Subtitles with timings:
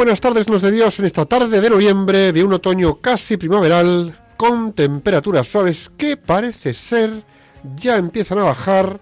[0.00, 4.18] buenas tardes nos de Dios en esta tarde de noviembre de un otoño casi primaveral
[4.38, 7.22] con temperaturas suaves que parece ser
[7.76, 8.98] ya empiezan a bajar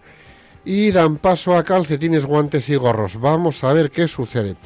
[0.65, 3.21] y dan paso a calcetines, guantes y gorros.
[3.21, 4.57] Vamos a ver qué sucede.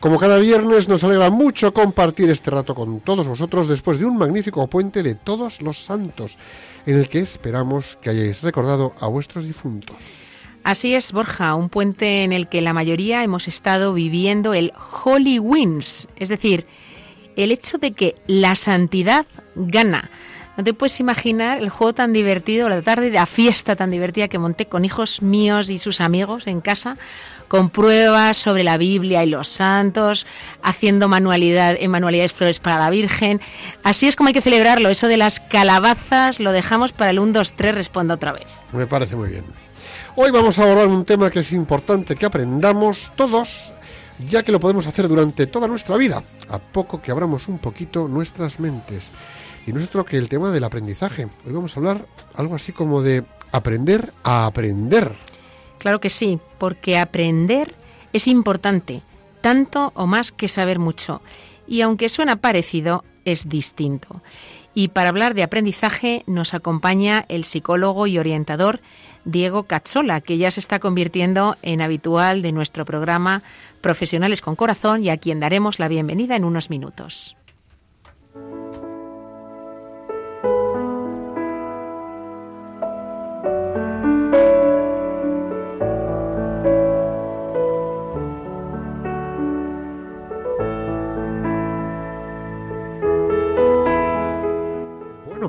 [0.00, 4.16] Como cada viernes nos alegra mucho compartir este rato con todos vosotros después de un
[4.16, 6.38] magnífico puente de todos los santos
[6.86, 10.21] en el que esperamos que hayáis recordado a vuestros difuntos.
[10.64, 14.72] Así es, Borja, un puente en el que la mayoría hemos estado viviendo el
[15.04, 16.66] Holy Wins, es decir,
[17.36, 20.10] el hecho de que la santidad gana.
[20.56, 24.28] No te puedes imaginar el juego tan divertido, la tarde de la fiesta tan divertida
[24.28, 26.98] que monté con hijos míos y sus amigos en casa,
[27.48, 30.26] con pruebas sobre la Biblia y los santos,
[30.62, 33.40] haciendo manualidad, en manualidades flores para la Virgen.
[33.82, 34.90] Así es como hay que celebrarlo.
[34.90, 38.46] Eso de las calabazas lo dejamos para el 1, 2, 3, responda otra vez.
[38.72, 39.44] Me parece muy bien.
[40.14, 43.72] Hoy vamos a abordar un tema que es importante que aprendamos todos,
[44.28, 48.08] ya que lo podemos hacer durante toda nuestra vida, a poco que abramos un poquito
[48.08, 49.10] nuestras mentes.
[49.66, 51.28] Y no es otro que el tema del aprendizaje.
[51.46, 55.14] Hoy vamos a hablar algo así como de aprender a aprender.
[55.78, 57.74] Claro que sí, porque aprender
[58.12, 59.00] es importante,
[59.40, 61.22] tanto o más que saber mucho.
[61.66, 64.20] Y aunque suena parecido, es distinto.
[64.74, 68.80] Y para hablar de aprendizaje nos acompaña el psicólogo y orientador
[69.24, 73.42] Diego Cazzola, que ya se está convirtiendo en habitual de nuestro programa
[73.80, 77.36] Profesionales con Corazón y a quien daremos la bienvenida en unos minutos.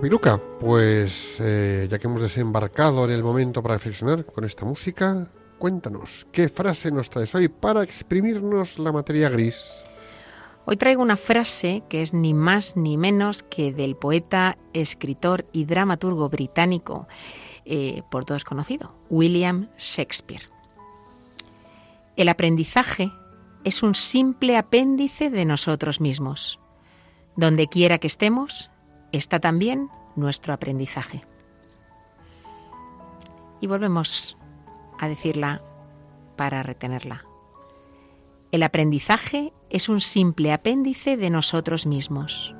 [0.04, 5.30] Piluca, pues eh, ya que hemos desembarcado en el momento para reflexionar con esta música,
[5.58, 9.86] cuéntanos, ¿qué frase nos traes hoy para exprimirnos la materia gris?
[10.66, 15.64] Hoy traigo una frase que es ni más ni menos que del poeta, escritor y
[15.64, 17.08] dramaturgo británico,
[17.64, 20.50] eh, por todos conocido, William Shakespeare.
[22.18, 23.10] El aprendizaje
[23.64, 26.60] es un simple apéndice de nosotros mismos.
[27.38, 28.70] Donde quiera que estemos,
[29.14, 31.24] está también nuestro aprendizaje.
[33.62, 34.38] Y volvemos
[35.00, 35.64] a decirla
[36.36, 37.26] para retenerla.
[38.52, 42.54] El aprendizaje es un simple apéndice de nosotros mismos.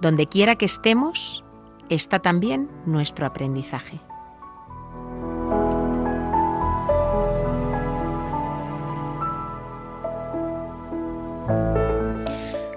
[0.00, 1.44] Donde quiera que estemos,
[1.88, 4.00] está también nuestro aprendizaje.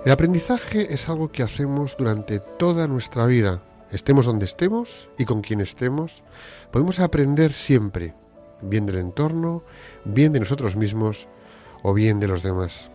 [0.06, 3.64] El aprendizaje es algo que hacemos durante toda nuestra vida.
[3.90, 6.22] Estemos donde estemos y con quien estemos,
[6.72, 8.14] podemos aprender siempre,
[8.62, 9.64] bien del entorno,
[10.04, 11.28] bien de nosotros mismos
[11.82, 12.92] o bien de los demás.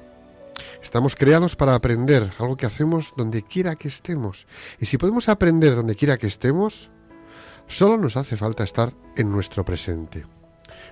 [0.81, 4.47] Estamos creados para aprender, algo que hacemos donde quiera que estemos.
[4.79, 6.91] Y si podemos aprender donde quiera que estemos,
[7.67, 10.27] solo nos hace falta estar en nuestro presente.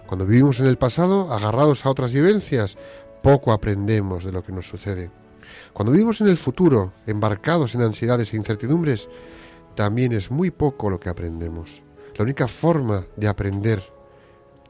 [0.08, 2.76] Cuando vivimos en el pasado, agarrados a otras vivencias,
[3.22, 5.12] poco aprendemos de lo que nos sucede.
[5.78, 9.08] Cuando vivimos en el futuro, embarcados en ansiedades e incertidumbres,
[9.76, 11.84] también es muy poco lo que aprendemos.
[12.16, 13.80] La única forma de aprender,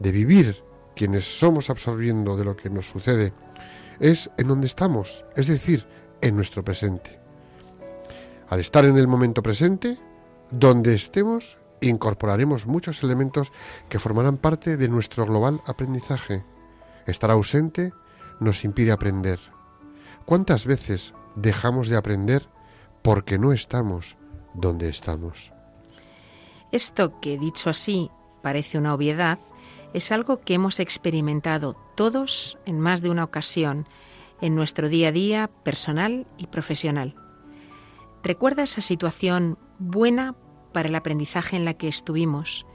[0.01, 0.63] de vivir
[0.95, 3.33] quienes somos absorbiendo de lo que nos sucede,
[3.99, 5.87] es en donde estamos, es decir,
[6.21, 7.19] en nuestro presente.
[8.51, 9.99] Al estar en el momento presente,
[10.51, 13.51] donde estemos, incorporaremos muchos elementos
[13.89, 16.45] que formarán parte de nuestro global aprendizaje.
[17.07, 17.95] Estar ausente
[18.41, 19.41] nos impide aprender.
[20.29, 22.51] ¿Cuántas veces dejamos de aprender
[23.01, 24.19] porque no estamos
[24.53, 25.55] donde estamos?
[26.71, 28.11] Esto que dicho así
[28.43, 29.39] parece una obviedad,
[29.95, 33.89] es algo que hemos experimentado todos en más de una ocasión
[34.43, 37.15] en nuestro día a día personal y profesional.
[38.23, 40.35] Recuerda esa situación buena
[40.75, 42.67] para el aprendizaje en la que estuvimos.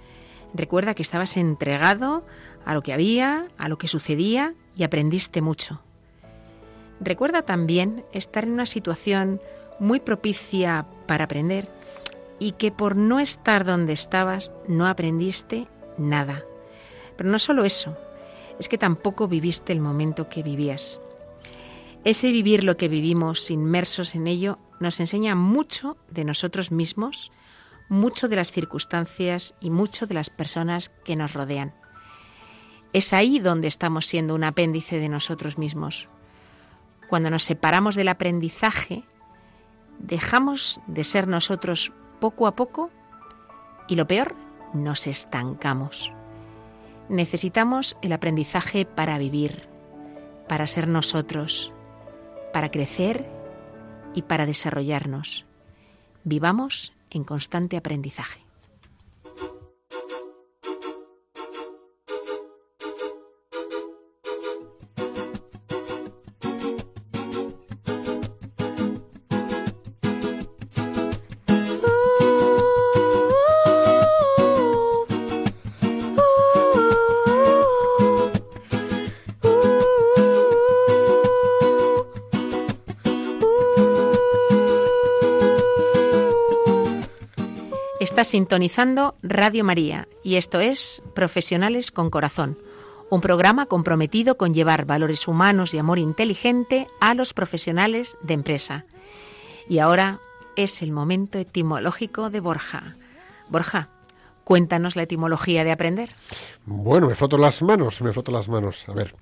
[0.55, 2.25] Recuerda que estabas entregado
[2.65, 5.83] a lo que había, a lo que sucedía y aprendiste mucho.
[7.03, 9.41] Recuerda también estar en una situación
[9.77, 11.67] muy propicia para aprender
[12.39, 15.67] y que por no estar donde estabas no aprendiste
[15.97, 16.45] nada.
[17.17, 17.97] Pero no solo eso,
[18.57, 21.01] es que tampoco viviste el momento que vivías.
[22.05, 27.33] Ese vivir lo que vivimos inmersos en ello nos enseña mucho de nosotros mismos,
[27.89, 31.73] mucho de las circunstancias y mucho de las personas que nos rodean.
[32.93, 36.07] Es ahí donde estamos siendo un apéndice de nosotros mismos.
[37.07, 39.03] Cuando nos separamos del aprendizaje,
[39.99, 42.89] dejamos de ser nosotros poco a poco
[43.87, 44.35] y lo peor,
[44.73, 46.11] nos estancamos.
[47.09, 49.67] Necesitamos el aprendizaje para vivir,
[50.47, 51.73] para ser nosotros,
[52.53, 53.29] para crecer
[54.15, 55.45] y para desarrollarnos.
[56.23, 58.39] Vivamos en constante aprendizaje.
[88.33, 92.57] Sintonizando Radio María y esto es Profesionales con Corazón,
[93.11, 98.85] un programa comprometido con llevar valores humanos y amor inteligente a los profesionales de empresa.
[99.69, 100.19] Y ahora
[100.55, 102.95] es el momento etimológico de Borja.
[103.49, 103.89] Borja,
[104.43, 106.09] cuéntanos la etimología de aprender.
[106.65, 108.83] Bueno, me froto las manos, me froto las manos.
[108.87, 109.15] A ver,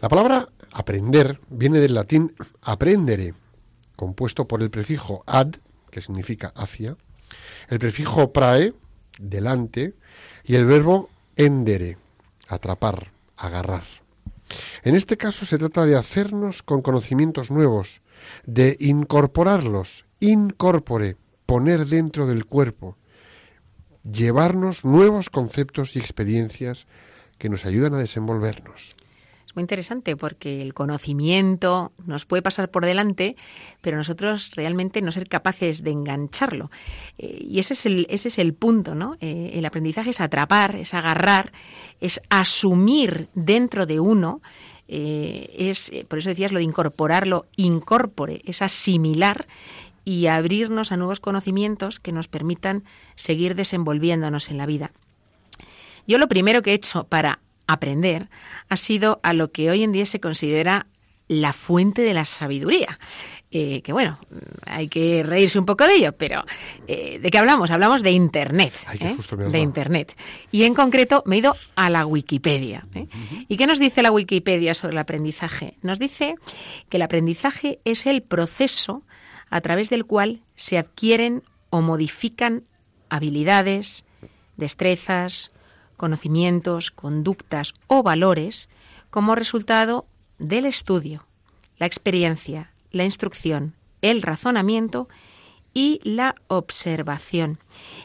[0.00, 3.32] la palabra aprender viene del latín aprendere,
[3.96, 5.54] compuesto por el prefijo ad,
[5.90, 6.98] que significa hacia,
[7.70, 8.74] el prefijo prae,
[9.18, 9.94] delante,
[10.44, 11.96] y el verbo endere,
[12.48, 13.84] atrapar, agarrar.
[14.82, 18.02] En este caso se trata de hacernos con conocimientos nuevos,
[18.44, 22.96] de incorporarlos, incorpore, poner dentro del cuerpo,
[24.02, 26.86] llevarnos nuevos conceptos y experiencias
[27.38, 28.96] que nos ayudan a desenvolvernos.
[29.50, 33.34] Es muy interesante porque el conocimiento nos puede pasar por delante,
[33.80, 36.70] pero nosotros realmente no ser capaces de engancharlo.
[37.18, 39.16] Eh, y ese es el, ese es el punto, ¿no?
[39.20, 41.50] Eh, el aprendizaje es atrapar, es agarrar,
[42.00, 44.40] es asumir dentro de uno.
[44.86, 49.48] Eh, es, por eso decías lo de incorporarlo, incorpore, es asimilar
[50.04, 52.84] y abrirnos a nuevos conocimientos que nos permitan
[53.16, 54.92] seguir desenvolviéndonos en la vida.
[56.06, 57.40] Yo lo primero que he hecho para
[57.72, 58.28] aprender
[58.68, 60.86] ha sido a lo que hoy en día se considera
[61.28, 62.98] la fuente de la sabiduría.
[63.52, 64.18] Eh, que bueno,
[64.66, 66.44] hay que reírse un poco de ello, pero
[66.88, 67.70] eh, ¿de qué hablamos?
[67.70, 68.74] Hablamos de Internet.
[69.00, 69.16] ¿eh?
[69.50, 70.16] De Internet.
[70.50, 72.86] Y en concreto me he ido a la Wikipedia.
[73.48, 75.74] ¿Y qué nos dice la Wikipedia sobre el aprendizaje?
[75.82, 76.34] Nos dice
[76.88, 79.04] que el aprendizaje es el proceso
[79.50, 82.64] a través del cual se adquieren o modifican
[83.08, 84.04] habilidades,
[84.56, 85.52] destrezas,
[86.00, 88.70] conocimientos, conductas o valores
[89.10, 90.06] como resultado
[90.38, 91.26] del estudio,
[91.76, 95.08] la experiencia, la instrucción, el razonamiento
[95.74, 97.58] y la observación.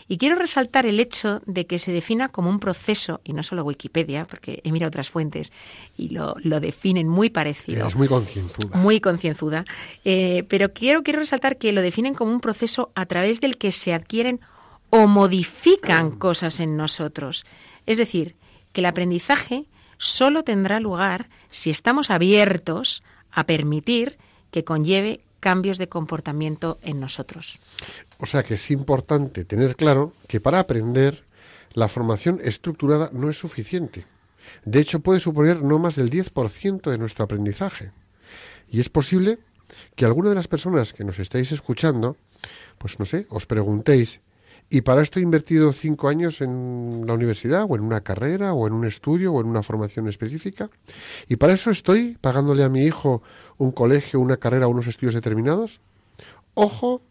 [0.09, 3.63] Y quiero resaltar el hecho de que se defina como un proceso, y no solo
[3.63, 5.53] Wikipedia, porque he mirado otras fuentes
[5.97, 7.87] y lo, definen muy parecido.
[7.87, 8.77] Es muy concienzuda.
[8.77, 9.63] Muy concienzuda.
[10.03, 13.71] Eh, pero quiero, quiero resaltar que lo definen como un proceso a través del que
[13.71, 14.41] se adquieren
[14.89, 17.45] o modifican cosas en nosotros.
[17.85, 18.35] Es decir,
[18.73, 19.65] que el aprendizaje
[19.97, 24.17] solo tendrá lugar si estamos abiertos a permitir
[24.51, 27.59] que conlleve cambios de comportamiento en nosotros.
[28.17, 31.23] O sea que es importante tener claro que para aprender
[31.73, 34.05] la formación estructurada no es suficiente.
[34.63, 37.91] De hecho, puede suponer no más del 10% de nuestro aprendizaje.
[38.69, 39.39] Y es posible
[39.95, 42.17] que alguna de las personas que nos estáis escuchando,
[42.77, 44.21] pues no sé, os preguntéis,
[44.69, 48.67] y para esto he invertido cinco años en la universidad, o en una carrera, o
[48.67, 50.69] en un estudio, o en una formación específica.
[51.27, 53.21] Y para eso estoy pagándole a mi hijo
[53.57, 55.81] un colegio, una carrera, unos estudios determinados.
[56.55, 57.01] Ojo,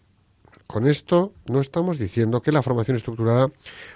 [0.67, 3.53] con esto no estamos diciendo que la formación estructurada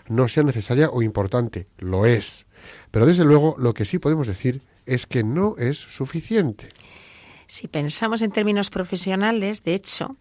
[0.09, 1.67] no sea necesaria o importante.
[1.79, 2.47] Lo es.
[2.91, 6.69] Pero desde luego lo que sí podemos decir es que no es suficiente.
[7.47, 10.17] Si pensamos en términos profesionales, de hecho,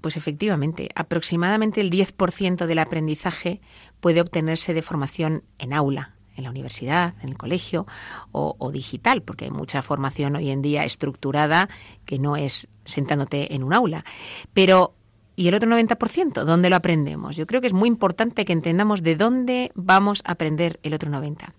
[0.00, 3.60] pues efectivamente, aproximadamente el 10% del aprendizaje
[4.00, 7.86] puede obtenerse de formación en aula, en la universidad, en el colegio
[8.32, 11.68] o, digital, porque hay mucha formación hoy en día estructurada
[12.04, 14.04] que no es sentándote en un aula.
[14.52, 14.94] Pero
[15.36, 16.44] ¿Y el otro 90%?
[16.44, 17.34] ¿Dónde lo aprendemos?
[17.34, 21.10] Yo creo que es muy importante que entendamos de dónde vamos a aprender el otro
[21.10, 21.54] 90%.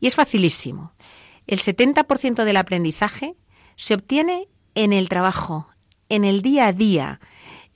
[0.00, 0.92] Y es facilísimo.
[1.46, 3.34] El 70% del aprendizaje
[3.76, 5.68] se obtiene en el trabajo,
[6.10, 7.20] en el día a día,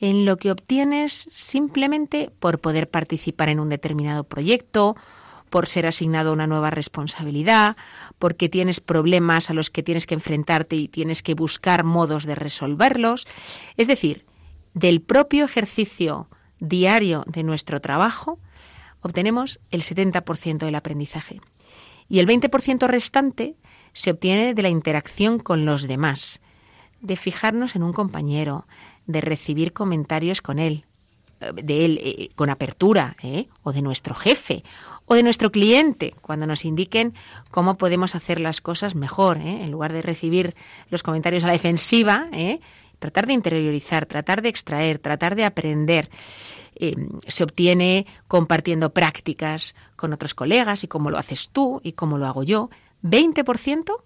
[0.00, 4.96] en lo que obtienes simplemente por poder participar en un determinado proyecto,
[5.50, 7.76] por ser asignado a una nueva responsabilidad,
[8.18, 12.34] porque tienes problemas a los que tienes que enfrentarte y tienes que buscar modos de
[12.34, 13.26] resolverlos.
[13.76, 14.26] Es decir,
[14.74, 18.38] del propio ejercicio diario de nuestro trabajo,
[19.00, 21.40] obtenemos el 70% del aprendizaje.
[22.08, 23.56] Y el 20% restante
[23.92, 26.40] se obtiene de la interacción con los demás,
[27.00, 28.66] de fijarnos en un compañero,
[29.06, 30.84] de recibir comentarios con él,
[31.54, 33.48] de él eh, con apertura, ¿eh?
[33.62, 34.64] o de nuestro jefe,
[35.04, 37.14] o de nuestro cliente, cuando nos indiquen
[37.50, 39.62] cómo podemos hacer las cosas mejor, ¿eh?
[39.62, 40.54] en lugar de recibir
[40.90, 42.28] los comentarios a la defensiva,
[42.98, 46.08] tratar de interiorizar, tratar de extraer, tratar de aprender.
[47.26, 52.26] se obtiene compartiendo prácticas con otros colegas y cómo lo haces tú y cómo lo
[52.26, 52.70] hago yo.
[53.02, 54.02] 20%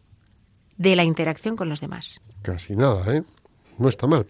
[0.77, 2.21] de la interacción con los demás.
[2.43, 3.23] Casi nada, ¿eh?
[3.81, 4.27] No está mal.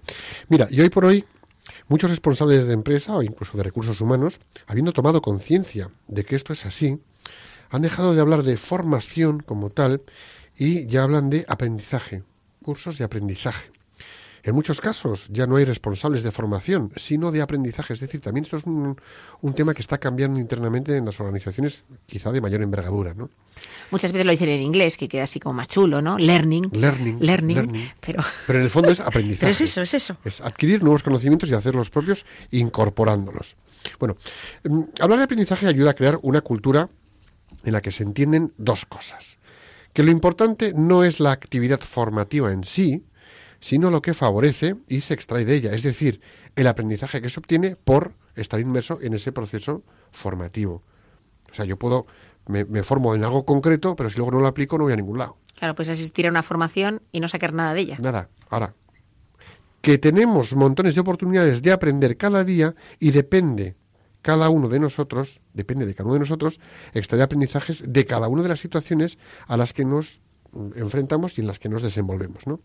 [0.49, 1.26] Mira, y hoy por hoy
[1.88, 6.52] Muchos responsables de empresa o incluso de recursos humanos, habiendo tomado conciencia de que esto
[6.52, 6.99] es así,
[7.71, 10.02] han dejado de hablar de formación como tal
[10.57, 12.23] y ya hablan de aprendizaje,
[12.62, 13.71] cursos de aprendizaje.
[14.42, 17.92] En muchos casos ya no hay responsables de formación, sino de aprendizaje.
[17.92, 18.97] Es decir, también esto es un,
[19.54, 23.14] tema que está cambiando internamente en las organizaciones, quizá de mayor envergadura.
[23.14, 23.30] ¿no?
[23.90, 26.18] Muchas veces lo dicen en inglés, que queda así como más chulo, ¿no?
[26.18, 26.70] Learning.
[26.73, 27.18] Learning.
[27.20, 27.90] Learning.
[28.00, 28.23] Pero...
[28.47, 29.40] pero en el fondo es aprendizaje.
[29.40, 30.16] pero es eso, es eso.
[30.25, 33.56] Es adquirir nuevos conocimientos y hacerlos propios incorporándolos.
[33.99, 34.16] Bueno,
[34.64, 36.88] mm, hablar de aprendizaje ayuda a crear una cultura
[37.64, 39.38] en la que se entienden dos cosas.
[39.92, 43.04] Que lo importante no es la actividad formativa en sí,
[43.60, 46.20] sino lo que favorece y se extrae de ella, es decir,
[46.56, 50.82] el aprendizaje que se obtiene por estar inmerso en ese proceso formativo.
[51.50, 52.06] O sea, yo puedo,
[52.46, 55.18] me, formo en algo concreto, pero si luego no lo aplico no voy a ningún
[55.18, 55.36] lado.
[55.56, 57.98] Claro, pues asistir a una formación y no sacar nada de ella.
[58.00, 58.30] Nada.
[58.48, 58.74] Ahora,
[59.82, 63.76] que tenemos montones de oportunidades de aprender cada día y depende
[64.22, 66.60] cada uno de nosotros, depende de cada uno de nosotros,
[66.92, 70.22] extraer aprendizajes de cada una de las situaciones a las que nos
[70.75, 72.47] enfrentamos y en las que nos desenvolvemos.
[72.47, 72.61] ¿no?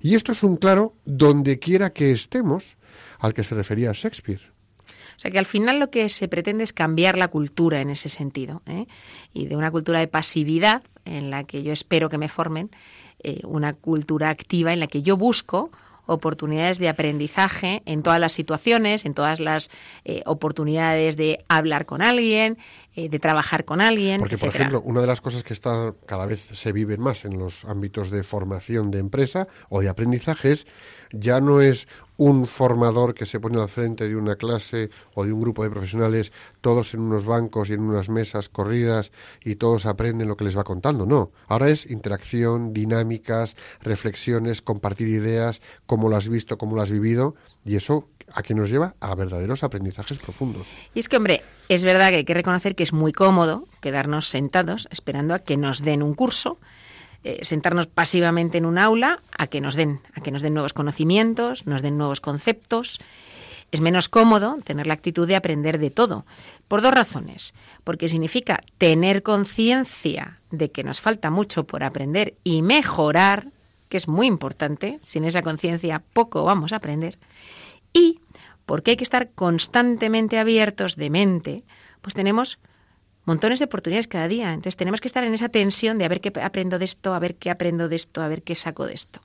[0.00, 2.76] Y esto es un claro donde quiera que estemos
[3.18, 4.40] al que se refería Shakespeare.
[5.16, 8.08] O sea que al final lo que se pretende es cambiar la cultura en ese
[8.08, 8.62] sentido.
[8.66, 8.86] ¿eh?
[9.32, 12.70] Y de una cultura de pasividad, en la que yo espero que me formen,
[13.22, 15.70] eh, una cultura activa en la que yo busco
[16.06, 19.70] oportunidades de aprendizaje en todas las situaciones, en todas las
[20.04, 22.58] eh, oportunidades de hablar con alguien,
[22.94, 24.20] eh, de trabajar con alguien.
[24.20, 27.38] Porque, por ejemplo, una de las cosas que está cada vez se viven más en
[27.38, 30.66] los ámbitos de formación de empresa o de aprendizaje es
[31.12, 35.32] ya no es un formador que se pone al frente de una clase o de
[35.32, 39.12] un grupo de profesionales, todos en unos bancos y en unas mesas corridas
[39.44, 41.06] y todos aprenden lo que les va contando.
[41.06, 46.90] No, ahora es interacción, dinámicas, reflexiones, compartir ideas, cómo lo has visto, cómo lo has
[46.90, 47.34] vivido
[47.64, 50.68] y eso a que nos lleva a verdaderos aprendizajes profundos.
[50.94, 54.28] Y es que, hombre, es verdad que hay que reconocer que es muy cómodo quedarnos
[54.28, 56.58] sentados esperando a que nos den un curso
[57.26, 60.72] eh, sentarnos pasivamente en un aula a que nos den, a que nos den nuevos
[60.72, 63.00] conocimientos, nos den nuevos conceptos.
[63.72, 66.24] Es menos cómodo tener la actitud de aprender de todo,
[66.68, 67.52] por dos razones.
[67.82, 73.48] Porque significa tener conciencia de que nos falta mucho por aprender y mejorar,
[73.88, 75.00] que es muy importante.
[75.02, 77.18] Sin esa conciencia poco vamos a aprender.
[77.92, 78.20] Y
[78.66, 81.64] porque hay que estar constantemente abiertos de mente,
[82.02, 82.60] pues tenemos
[83.26, 84.54] montones de oportunidades cada día.
[84.54, 87.18] Entonces tenemos que estar en esa tensión de a ver qué aprendo de esto, a
[87.18, 89.20] ver qué aprendo de esto, a ver qué saco de esto.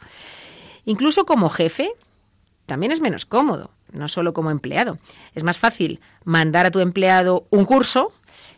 [0.83, 1.91] Incluso como jefe,
[2.65, 4.97] también es menos cómodo, no solo como empleado.
[5.35, 8.11] Es más fácil mandar a tu empleado un curso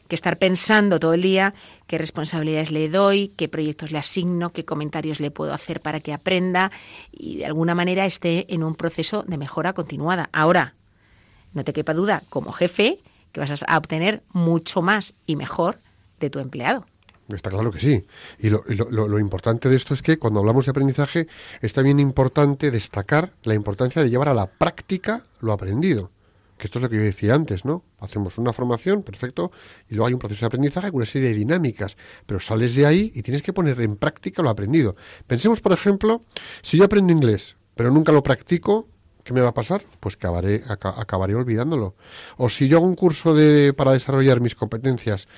[0.08, 1.54] que estar pensando todo el día
[1.88, 6.14] qué responsabilidades le doy, qué proyectos le asigno, qué comentarios le puedo hacer para que
[6.14, 6.72] aprenda
[7.12, 10.30] y de alguna manera esté en un proceso de mejora continuada.
[10.32, 10.76] Ahora,
[11.54, 13.00] no te quepa duda, como jefe,
[13.34, 15.80] que vas a obtener mucho más y mejor
[16.20, 16.86] de tu empleado.
[17.30, 18.06] Está claro que sí.
[18.40, 21.28] Y lo, importante de esto es que cuando hablamos de aprendizaje
[21.62, 26.12] es también importante destacar la importancia de llevar a la práctica lo aprendido.
[26.58, 27.84] Que esto es lo que yo decía antes, ¿no?
[28.00, 29.52] Hacemos una formación, perfecto,
[29.90, 32.86] y luego hay un proceso de aprendizaje con una serie de dinámicas, pero sales de
[32.86, 34.96] ahí y tienes que poner en práctica lo aprendido.
[35.25, 36.22] Pensemos, por ejemplo,
[36.62, 38.88] si yo aprendo inglés, pero nunca lo practico,
[39.24, 39.84] ¿Qué me va a pasar?
[40.01, 41.96] Pues acabaré, acabaré olvidándolo.
[42.38, 45.30] O si yo hago un curso de, para desarrollar mis competencias,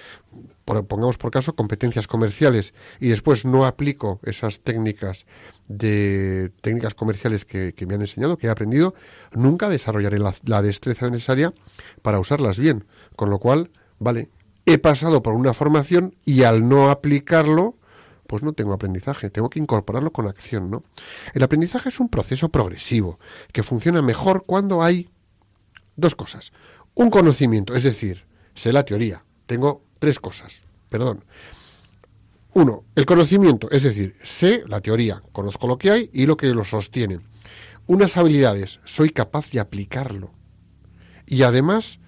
[0.66, 5.28] pongamos por caso competencias comerciales, y después no aplico esas técnicas
[5.68, 8.96] de técnicas comerciales que, me han enseñado, que he aprendido,
[9.32, 11.54] nunca desarrollaré la, la destreza necesaria
[12.02, 12.86] para usarlas bien.
[13.16, 14.30] Con lo cual, vale,
[14.66, 17.76] he pasado por una formación y al no aplicarlo,
[18.28, 20.84] pues no tengo aprendizaje, tengo que incorporarlo con acción, ¿no?
[21.34, 23.20] El aprendizaje es un proceso progresivo
[23.52, 25.10] que funciona mejor cuando hay
[25.96, 26.52] dos cosas.
[26.94, 31.24] Un conocimiento, es decir, sé la teoría, tengo tres cosas, perdón.
[32.54, 36.48] Uno, el conocimiento, es decir, sé la teoría, conozco lo que hay y lo que
[36.48, 37.20] lo sostiene.
[37.86, 40.32] Unas habilidades, soy capaz de aplicarlo.
[41.28, 42.00] Y además,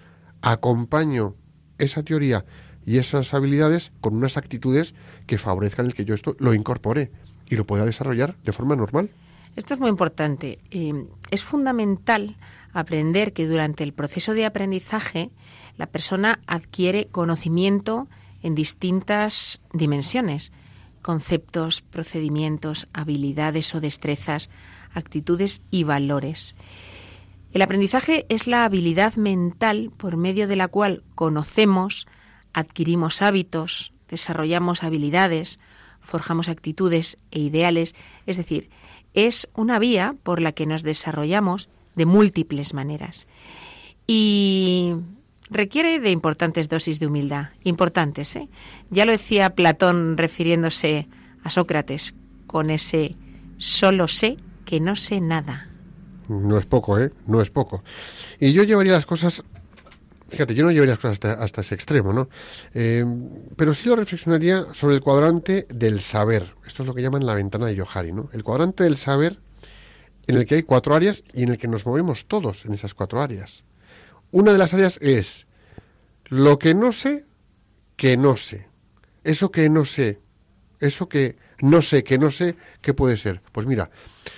[0.41, 1.36] acompaño
[1.77, 2.45] esa teoría
[2.88, 4.96] y esas habilidades con unas actitudes
[5.27, 7.12] que favorezcan el que yo esto lo incorpore
[7.50, 9.10] y lo pueda desarrollar de forma normal.
[9.58, 10.60] Esto es muy importante.
[10.72, 12.38] Eh, es fundamental
[12.72, 15.32] aprender que durante el proceso de aprendizaje
[15.77, 18.08] la persona adquiere conocimiento
[18.41, 20.53] en distintas dimensiones,
[21.01, 24.50] conceptos, procedimientos, habilidades o destrezas,
[24.94, 26.56] actitudes y valores.
[27.51, 32.08] El aprendizaje es la habilidad mental por medio de la cual conocemos,
[32.58, 35.60] adquirimos hábitos, desarrollamos habilidades,
[36.02, 37.94] forjamos actitudes e ideales,
[38.26, 38.72] es decir,
[39.14, 43.28] es una vía por la que nos desarrollamos de múltiples maneras.
[44.08, 44.96] Y
[45.52, 48.36] requiere de importantes dosis de humildad, importantes.
[48.36, 48.50] ¿eh?
[48.90, 51.08] Ya lo decía Platón refiriéndose
[51.44, 52.16] a Sócrates
[52.48, 53.16] con ese
[53.60, 55.70] solo sé que no sé nada.
[56.28, 57.12] No es poco, ¿eh?
[57.28, 57.84] No es poco.
[58.40, 59.44] Y yo llevaría las cosas,
[60.29, 62.29] fíjate, yo no llevaría las cosas hasta, ese extremo, ¿no?
[62.74, 63.05] Eh,
[63.55, 66.53] pero sí lo reflexionaría sobre el cuadrante del saber.
[66.65, 68.29] Esto es lo que llaman la ventana de Yohari, ¿no?
[68.34, 69.39] El cuadrante del saber
[70.27, 72.93] en el que hay cuatro áreas y en el que nos movemos todos en esas
[72.93, 73.63] cuatro áreas.
[74.31, 75.48] Una de las áreas es
[76.25, 77.25] lo que no sé,
[77.96, 78.67] que no sé.
[79.24, 80.19] Eso que no sé,
[80.79, 83.41] eso que no sé, que no sé, ¿qué puede ser?
[83.52, 83.89] Pues mira,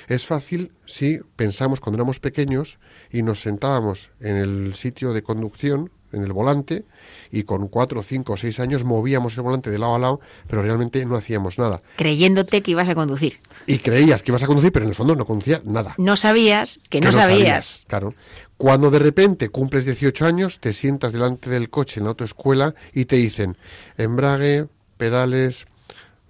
[0.07, 2.79] es fácil si pensamos cuando éramos pequeños
[3.11, 6.85] y nos sentábamos en el sitio de conducción, en el volante,
[7.31, 10.61] y con cuatro, cinco o seis años movíamos el volante de lado a lado, pero
[10.61, 11.81] realmente no hacíamos nada.
[11.95, 13.39] Creyéndote que ibas a conducir.
[13.67, 15.95] Y creías que ibas a conducir, pero en el fondo no conducías nada.
[15.97, 17.85] No sabías que, no, sabías.
[17.87, 18.15] Claro.
[18.57, 23.05] Cuando de repente cumples 18 años, te sientas delante del coche en la autoescuela y
[23.05, 23.57] te dicen
[23.97, 24.67] embrague,
[24.97, 25.67] pedales,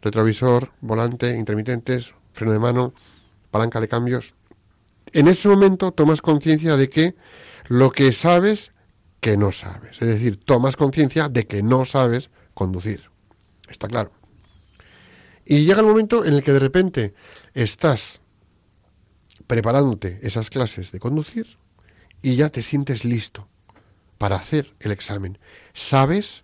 [0.01, 2.93] retrovisor, volante, intermitentes, freno de mano,
[3.51, 4.35] palanca de cambios.
[5.13, 7.15] En ese momento tomas conciencia de que
[7.67, 8.71] lo que sabes,
[9.19, 10.01] que no sabes.
[10.01, 13.09] Es decir, tomas conciencia de que no sabes conducir.
[13.69, 14.11] Está claro.
[15.45, 17.13] Y llega el momento en el que de repente
[17.53, 18.21] estás
[19.47, 21.57] preparándote esas clases de conducir
[22.21, 23.47] y ya te sientes listo
[24.19, 25.39] para hacer el examen.
[25.73, 26.43] Sabes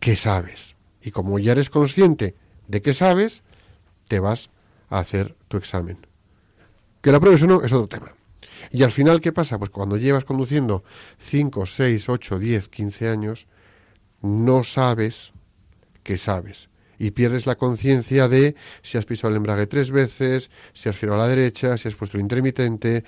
[0.00, 0.76] que sabes.
[1.02, 3.42] Y como ya eres consciente de que sabes,
[4.08, 4.50] te vas
[4.88, 6.07] a hacer tu examen.
[7.08, 8.12] Que la pruebes o no es otro tema.
[8.70, 9.58] Y al final, ¿qué pasa?
[9.58, 10.84] Pues cuando llevas conduciendo
[11.16, 13.46] 5, 6, 8, 10, 15 años,
[14.20, 15.32] no sabes
[16.02, 16.68] que sabes.
[16.98, 21.18] Y pierdes la conciencia de si has pisado el embrague tres veces, si has girado
[21.18, 23.04] a la derecha, si has puesto el intermitente,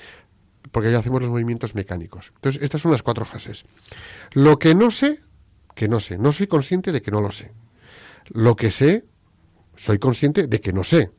[0.73, 2.33] porque ya hacemos los movimientos mecánicos.
[2.37, 3.67] Entonces, estas son las cuatro fases.
[4.33, 5.21] Lo que no sé,
[5.75, 6.17] que no sé.
[6.17, 7.53] No soy consciente de que no lo sé.
[8.29, 9.05] Lo que sé,
[9.77, 11.11] soy consciente de que no sé.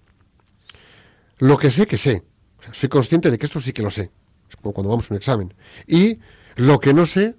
[1.37, 2.23] Lo que sé, que sé.
[2.71, 4.11] Soy consciente de que esto sí que lo sé.
[4.49, 5.53] Es como cuando vamos a un examen.
[5.87, 6.19] Y
[6.55, 7.35] lo que no sé,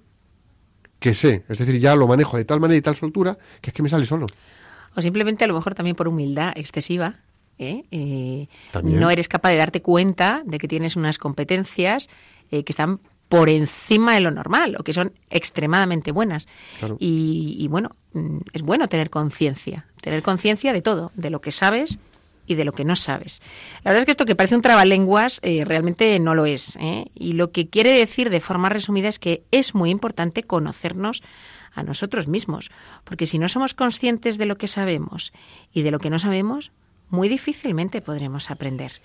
[0.99, 1.43] que sé.
[1.49, 3.89] Es decir, ya lo manejo de tal manera y tal soltura que es que me
[3.89, 4.27] sale solo.
[4.95, 7.19] O simplemente a lo mejor también por humildad excesiva
[7.59, 7.83] ¿eh?
[7.91, 8.47] Eh,
[8.83, 12.09] no eres capaz de darte cuenta de que tienes unas competencias
[12.51, 16.47] eh, que están por encima de lo normal o que son extremadamente buenas.
[16.99, 21.97] Y, bueno, mm, es bueno tener conciencia, tener conciencia de todo, de lo que sabes
[22.45, 23.41] y de lo que no sabes.
[23.83, 26.77] La verdad es que esto que parece un trabalenguas realmente no lo es.
[27.15, 31.23] Y lo que quiere decir de forma resumida es que es muy importante conocernos
[31.73, 32.71] a nosotros mismos,
[33.03, 35.33] porque si no somos conscientes de lo que sabemos
[35.73, 36.71] y de lo que no sabemos,
[37.09, 39.01] muy difícilmente podremos aprender.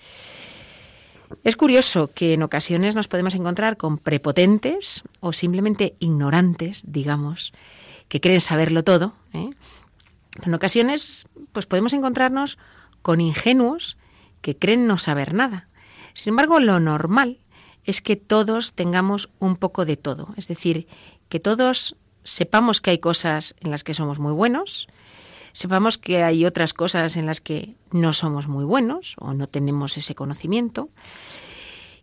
[1.43, 7.53] Es curioso que en ocasiones nos podemos encontrar con prepotentes o simplemente ignorantes, digamos,
[8.07, 9.13] que creen saberlo todo.
[9.33, 9.51] ¿eh?
[10.43, 12.57] En ocasiones, pues podemos encontrarnos
[13.01, 13.97] con ingenuos
[14.41, 15.67] que creen no saber nada.
[16.13, 17.39] Sin embargo, lo normal
[17.83, 20.87] es que todos tengamos un poco de todo, es decir,
[21.29, 24.87] que todos sepamos que hay cosas en las que somos muy buenos
[25.53, 29.97] sepamos que hay otras cosas en las que no somos muy buenos o no tenemos
[29.97, 30.89] ese conocimiento,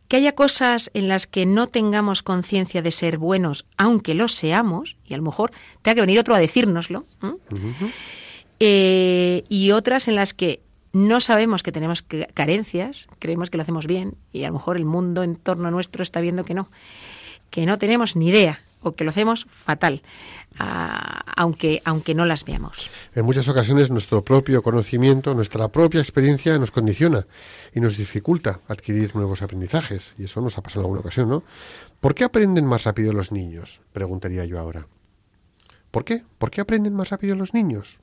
[0.08, 4.96] que haya cosas en las que no tengamos conciencia de ser buenos, aunque lo seamos,
[5.04, 5.50] y a lo mejor
[5.82, 7.06] tenga que venir otro a decírnoslo,
[8.60, 10.60] eh, y otras en las que
[10.96, 14.86] no sabemos que tenemos carencias, creemos que lo hacemos bien, y a lo mejor el
[14.86, 16.70] mundo en torno nuestro está viendo que no,
[17.50, 20.00] que no tenemos ni idea o que lo hacemos fatal,
[21.36, 22.90] aunque, aunque no las veamos.
[23.14, 27.26] En muchas ocasiones nuestro propio conocimiento, nuestra propia experiencia nos condiciona
[27.74, 30.14] y nos dificulta adquirir nuevos aprendizajes.
[30.16, 31.42] Y eso nos ha pasado en alguna ocasión, ¿no?
[32.00, 33.82] ¿Por qué aprenden más rápido los niños?
[33.92, 34.86] Preguntaría yo ahora.
[35.90, 36.22] ¿Por qué?
[36.38, 37.98] ¿Por qué aprenden más rápido los niños?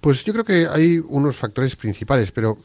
[0.00, 2.58] Pues yo creo que hay unos factores principales, pero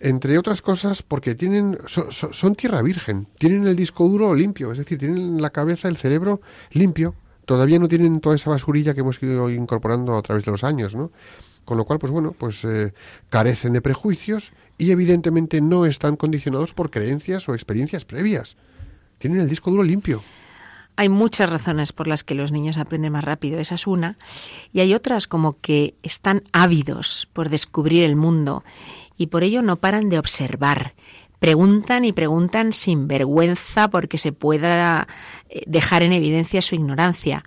[0.00, 4.98] entre otras cosas porque tienen son, tierra virgen, tienen el disco duro limpio, es decir,
[4.98, 6.40] tienen la cabeza, el cerebro
[6.72, 10.64] limpio, todavía no tienen toda esa basurilla que hemos ido incorporando a través de los
[10.64, 11.12] años, ¿no?
[11.64, 12.92] Con lo cual, pues bueno, pues eh,
[13.30, 18.56] carecen de prejuicios y evidentemente no están condicionados por creencias o experiencias previas.
[19.18, 20.22] Tienen el disco duro limpio.
[21.02, 24.18] Hay muchas razones por las que los niños aprenden más rápido, esa es una,
[24.72, 28.62] y hay otras como que están ávidos por descubrir el mundo
[29.16, 30.94] y por ello no paran de observar.
[31.40, 35.08] Preguntan y preguntan sin vergüenza porque se pueda
[35.48, 37.42] eh, dejar en evidencia su ignorancia,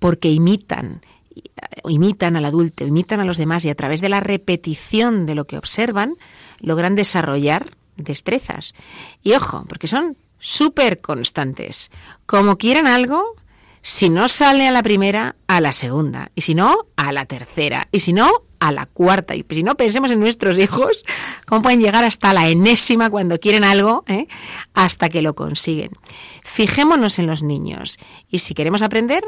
[0.00, 1.00] porque imitan,
[1.36, 1.42] eh,
[1.88, 5.44] imitan al adulto, imitan a los demás y a través de la repetición de lo
[5.44, 6.14] que observan
[6.58, 8.74] logran desarrollar destrezas.
[9.22, 11.90] Y ojo, porque son súper constantes.
[12.26, 13.34] Como quieren algo,
[13.82, 16.30] si no sale a la primera, a la segunda.
[16.34, 17.88] Y si no, a la tercera.
[17.90, 18.30] Y si no,
[18.60, 19.34] a la cuarta.
[19.34, 21.02] Y si no, pensemos en nuestros hijos,
[21.46, 24.28] cómo pueden llegar hasta la enésima cuando quieren algo, ¿eh?
[24.74, 25.92] hasta que lo consiguen.
[26.42, 27.98] Fijémonos en los niños.
[28.28, 29.24] Y si queremos aprender,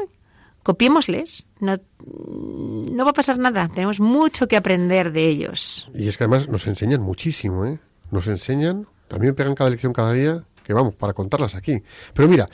[0.61, 1.47] copiémosles.
[1.59, 3.69] No, no va a pasar nada.
[3.69, 5.89] Tenemos mucho que aprender de ellos.
[5.95, 7.79] Y es que además nos enseñan muchísimo, ¿eh?
[8.11, 11.81] Nos enseñan, también pegan cada lección cada día, que vamos, para contarlas aquí.
[12.13, 12.49] Pero mira,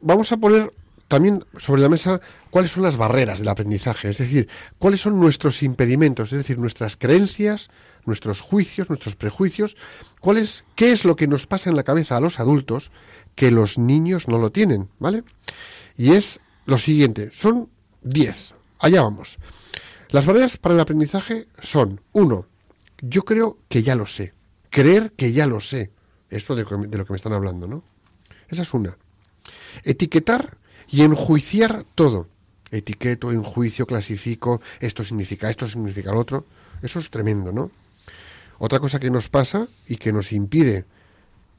[0.00, 0.72] vamos a poner
[1.06, 5.62] también sobre la mesa cuáles son las barreras del aprendizaje, es decir, cuáles son nuestros
[5.62, 7.68] impedimentos, es decir, nuestras creencias,
[8.06, 9.76] nuestros juicios, nuestros prejuicios,
[10.20, 10.42] cuál
[10.74, 12.90] qué es lo que nos pasa en la cabeza a los adultos
[13.34, 15.22] que los niños no lo tienen, ¿vale?
[15.98, 17.68] Y es lo siguiente, son
[18.00, 19.36] 10, allá vamos.
[20.08, 22.46] Las barreras para el aprendizaje son, uno,
[23.02, 24.32] yo creo que ya lo sé,
[24.70, 25.90] creer que ya lo sé,
[26.36, 27.82] esto de, de lo que me están hablando, ¿no?
[28.48, 28.96] Esa es una.
[29.84, 30.56] Etiquetar
[30.88, 32.28] y enjuiciar todo.
[32.70, 36.46] Etiqueto, enjuicio, clasifico, esto significa esto, significa lo otro.
[36.82, 37.70] Eso es tremendo, ¿no?
[38.58, 40.84] Otra cosa que nos pasa y que nos impide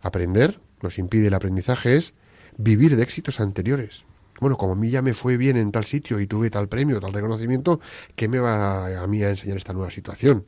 [0.01, 2.13] aprender, nos impide el aprendizaje, es
[2.57, 4.05] vivir de éxitos anteriores.
[4.39, 6.99] Bueno, como a mí ya me fue bien en tal sitio y tuve tal premio,
[6.99, 7.79] tal reconocimiento,
[8.15, 10.45] ¿qué me va a mí a enseñar esta nueva situación?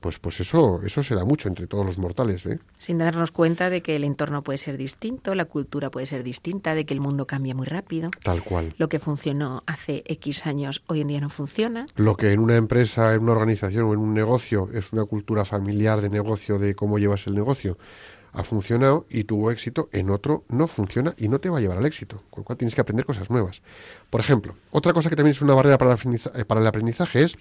[0.00, 2.46] Pues, pues eso, eso se da mucho entre todos los mortales.
[2.46, 2.58] ¿eh?
[2.78, 6.74] Sin darnos cuenta de que el entorno puede ser distinto, la cultura puede ser distinta,
[6.74, 8.10] de que el mundo cambia muy rápido.
[8.22, 8.74] Tal cual.
[8.78, 11.86] Lo que funcionó hace X años hoy en día no funciona.
[11.96, 15.44] Lo que en una empresa, en una organización o en un negocio es una cultura
[15.44, 17.76] familiar de negocio, de cómo llevas el negocio,
[18.32, 21.78] ha funcionado y tuvo éxito, en otro no funciona y no te va a llevar
[21.78, 23.62] al éxito, con lo cual tienes que aprender cosas nuevas.
[24.10, 27.36] Por ejemplo, otra cosa que también es una barrera para el aprendizaje es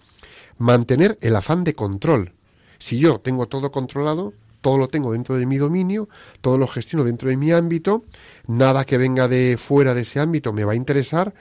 [0.58, 2.34] mantener el afán de control
[2.79, 6.09] si yo tengo todo controlado, todo lo tengo dentro de mi dominio,
[6.41, 8.01] todo lo gestiono dentro de mi ámbito,
[8.47, 11.33] nada que venga de fuera de ese ámbito me va a interesar.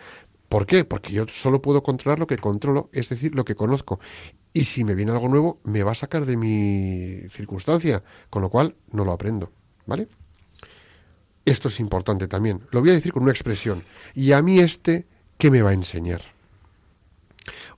[0.49, 0.85] ¿Por qué?
[0.85, 3.99] Porque yo solo puedo controlar lo que controlo, es decir, lo que conozco.
[4.53, 8.49] Y si me viene algo nuevo, me va a sacar de mi circunstancia, con lo
[8.49, 9.51] cual no lo aprendo.
[9.87, 10.09] ¿Vale?
[11.45, 12.63] Esto es importante también.
[12.71, 13.85] Lo voy a decir con una expresión.
[14.15, 15.07] ¿Y a mí este
[15.39, 16.23] qué me va a enseñar?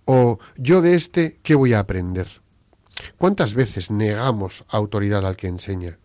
[0.05, 2.29] O yo de este qué voy a aprender.
[3.17, 5.99] ¿Cuántas veces negamos autoridad al que enseña?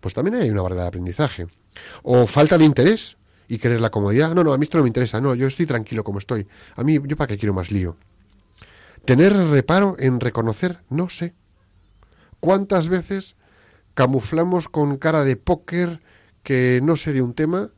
[0.00, 1.46] Pues también hay una barrera de aprendizaje.
[2.02, 3.16] O falta de interés
[3.48, 4.34] y querer la comodidad.
[4.34, 5.20] No, no, a mí esto no me interesa.
[5.20, 6.46] No, yo estoy tranquilo como estoy.
[6.76, 7.96] A mí, ¿yo para qué quiero más lío?
[9.04, 11.34] Tener reparo en reconocer, no sé.
[12.40, 13.36] ¿Cuántas veces
[13.94, 16.00] camuflamos con cara de póker
[16.42, 17.70] que no sé de un tema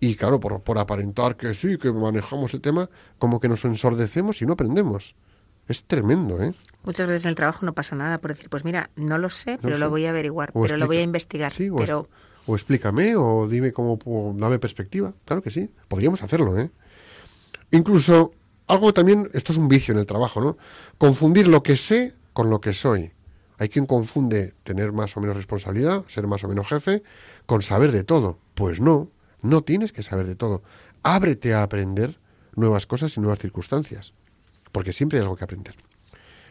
[0.00, 4.42] y claro, por, por aparentar que sí, que manejamos el tema, como que nos ensordecemos
[4.42, 5.14] y no aprendemos?
[5.68, 6.54] Es tremendo, ¿eh?
[6.84, 9.58] Muchas veces en el trabajo no pasa nada por decir, pues mira, no lo sé,
[9.60, 11.52] pero lo voy a averiguar, pero lo voy a investigar.
[11.52, 12.08] o, pero...
[12.46, 13.98] o, explícame, o dime cómo,
[14.36, 15.14] dame perspectiva.
[15.24, 16.70] Claro que sí, podríamos hacerlo, ¿eh?
[17.70, 18.32] Incluso,
[18.66, 20.58] algo también, esto es un vicio en el trabajo, ¿no?
[20.98, 23.12] Confundir lo que sé con lo que soy.
[23.58, 27.02] Hay quien confunde tener más o menos responsabilidad, ser más o menos jefe,
[27.46, 28.38] con saber de todo.
[28.54, 29.10] Pues no,
[29.42, 30.62] no tienes que saber de todo.
[31.02, 32.18] Ábrete a aprender
[32.56, 34.12] nuevas cosas y nuevas circunstancias,
[34.72, 35.74] porque siempre hay algo que aprender.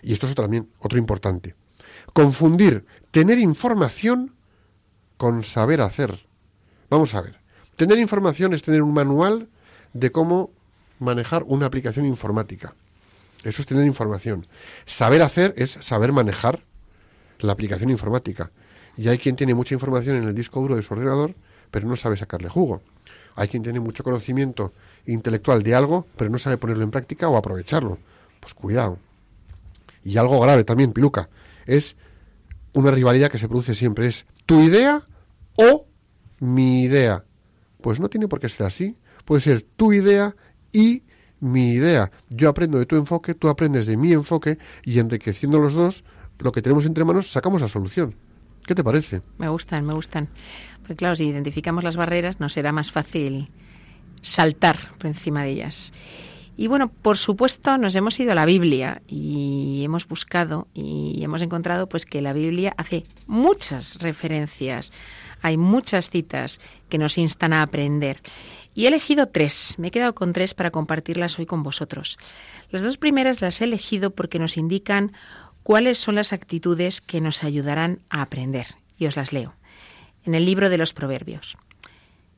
[0.03, 1.55] Y esto es también otro importante.
[2.13, 4.35] Confundir tener información
[5.17, 6.27] con saber hacer.
[6.89, 7.39] Vamos a ver.
[7.75, 9.49] Tener información es tener un manual
[9.93, 10.51] de cómo
[10.99, 12.75] manejar una aplicación informática.
[13.43, 14.41] Eso es tener información.
[14.85, 16.63] Saber hacer es saber manejar
[17.39, 18.51] la aplicación informática.
[18.95, 21.35] Y hay quien tiene mucha información en el disco duro de su ordenador,
[21.71, 22.81] pero no sabe sacarle jugo.
[23.35, 24.73] Hay quien tiene mucho conocimiento
[25.07, 27.97] intelectual de algo, pero no sabe ponerlo en práctica o aprovecharlo.
[28.39, 28.99] Pues cuidado.
[30.03, 31.29] Y algo grave también, Piluca,
[31.65, 31.95] es
[32.73, 34.07] una rivalidad que se produce siempre.
[34.07, 35.07] Es tu idea
[35.55, 35.87] o
[36.39, 37.23] mi idea.
[37.81, 38.97] Pues no tiene por qué ser así.
[39.25, 40.35] Puede ser tu idea
[40.71, 41.03] y
[41.39, 42.11] mi idea.
[42.29, 46.03] Yo aprendo de tu enfoque, tú aprendes de mi enfoque y enriqueciendo los dos,
[46.39, 48.15] lo que tenemos entre manos, sacamos la solución.
[48.65, 49.21] ¿Qué te parece?
[49.37, 50.29] Me gustan, me gustan.
[50.79, 53.51] Porque claro, si identificamos las barreras, nos será más fácil
[54.21, 55.91] saltar por encima de ellas.
[56.55, 61.41] Y bueno, por supuesto, nos hemos ido a la Biblia y hemos buscado y hemos
[61.41, 64.91] encontrado pues que la Biblia hace muchas referencias,
[65.41, 68.21] hay muchas citas que nos instan a aprender.
[68.75, 72.17] Y he elegido tres, me he quedado con tres para compartirlas hoy con vosotros.
[72.69, 75.11] Las dos primeras las he elegido porque nos indican
[75.63, 78.75] cuáles son las actitudes que nos ayudarán a aprender.
[78.97, 79.55] Y os las leo.
[80.23, 81.57] En el libro de los Proverbios.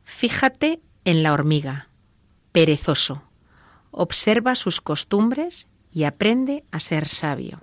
[0.04, 1.90] Fíjate en la hormiga,
[2.52, 3.24] perezoso.
[3.98, 7.62] Observa sus costumbres y aprende a ser sabio.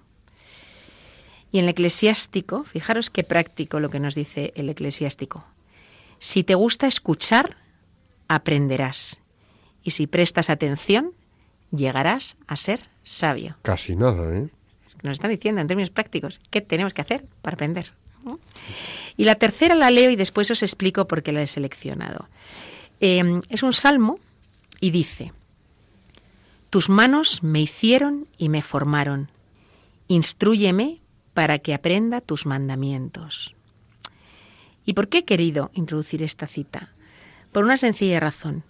[1.52, 5.44] Y en el eclesiástico, fijaros qué práctico lo que nos dice el eclesiástico.
[6.18, 7.58] Si te gusta escuchar,
[8.28, 9.20] aprenderás.
[9.82, 11.12] Y si prestas atención,
[11.70, 13.58] llegarás a ser sabio.
[13.60, 14.48] Casi nada, ¿eh?
[15.02, 17.92] Nos están diciendo en términos prácticos qué tenemos que hacer para aprender.
[19.18, 22.28] Y la tercera la leo y después os explico por qué la he seleccionado.
[23.00, 24.18] Em, es un salmo
[24.80, 25.32] y dice,
[26.72, 29.30] Tus manos me hicieron y me formaron.
[30.08, 31.02] Instrúyeme
[31.34, 33.54] para que aprenda tus mandamientos.
[34.86, 36.88] ¿Y por qué he querido introducir esta cita?
[37.52, 38.64] Por una sencilla razón,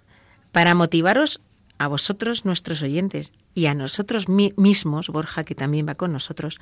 [0.50, 1.42] para motivaros
[1.78, 6.58] a vosotros, nuestros oyentes, y a nosotros mismos, Borja, que también va con nosotros,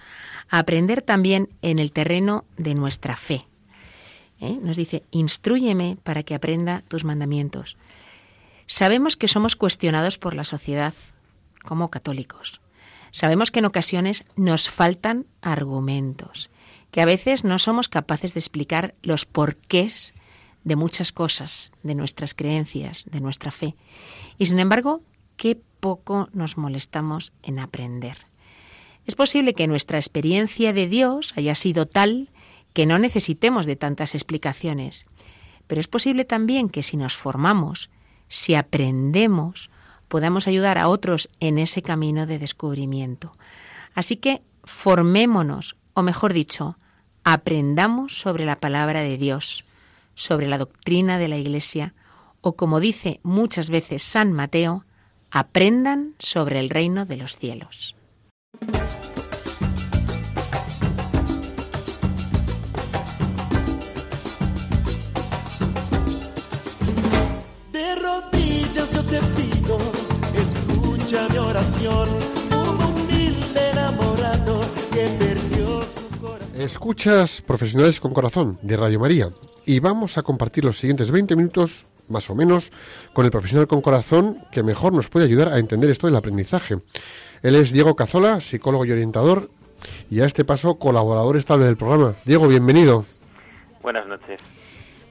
[0.50, 3.46] a aprender también en el terreno de nuestra fe.
[4.40, 4.58] ¿Eh?
[4.60, 7.78] Nos dice, instruyeme para que aprenda tus mandamientos.
[8.66, 10.92] Sabemos que somos cuestionados por la sociedad
[11.64, 12.60] como católicos.
[13.12, 16.50] Sabemos que en ocasiones nos faltan argumentos,
[16.90, 20.12] que a veces no somos capaces de explicar los porqués
[20.64, 23.74] de muchas cosas, de nuestras creencias, de nuestra fe.
[24.38, 25.02] Y sin embargo,
[25.36, 28.26] qué poco nos molestamos en aprender.
[29.06, 32.28] Es posible que nuestra experiencia de Dios haya sido tal
[32.74, 35.04] que no necesitemos de tantas explicaciones,
[35.66, 37.90] pero es posible también que si nos formamos,
[38.28, 39.70] si aprendemos,
[40.10, 43.32] podamos ayudar a otros en ese camino de descubrimiento.
[43.94, 46.76] Así que formémonos, o mejor dicho,
[47.22, 49.64] aprendamos sobre la palabra de Dios,
[50.16, 51.94] sobre la doctrina de la Iglesia,
[52.40, 54.84] o como dice muchas veces San Mateo,
[55.30, 57.94] aprendan sobre el reino de los cielos.
[67.70, 69.99] De rodillas yo te pido,
[71.10, 72.08] escucha mi oración,
[72.50, 74.60] como humilde enamorado
[74.92, 76.60] que perdió su corazón.
[76.60, 79.30] Escuchas Profesionales con Corazón de Radio María
[79.66, 82.70] y vamos a compartir los siguientes 20 minutos más o menos,
[83.12, 86.78] con el profesional con corazón que mejor nos puede ayudar a entender esto del aprendizaje.
[87.42, 89.50] Él es Diego Cazola, psicólogo y orientador,
[90.10, 92.14] y a este paso colaborador estable del programa.
[92.24, 93.04] Diego, bienvenido.
[93.82, 94.40] Buenas noches.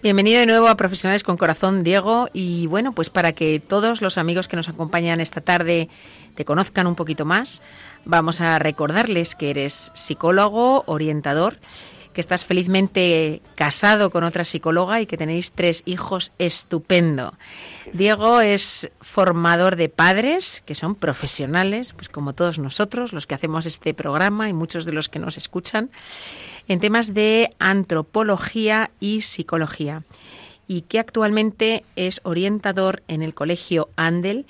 [0.02, 2.30] Bienvenido de nuevo a Profesionales con Corazón, Diego.
[2.32, 5.90] Y bueno, pues para que todos los amigos que nos acompañan esta tarde
[6.36, 7.62] te conozcan un poquito más,
[8.06, 11.58] vamos a recordarles que eres psicólogo, orientador
[12.14, 17.34] que estás felizmente casado con otra psicóloga y que tenéis tres hijos estupendo.
[17.94, 23.66] Diego es formador de padres que son profesionales, pues como todos nosotros, los que hacemos
[23.66, 25.92] este programa y muchos de los que nos escuchan,
[26.70, 30.04] en temas de antropología y psicología
[30.68, 34.46] y que actualmente es orientador en el Colegio Andel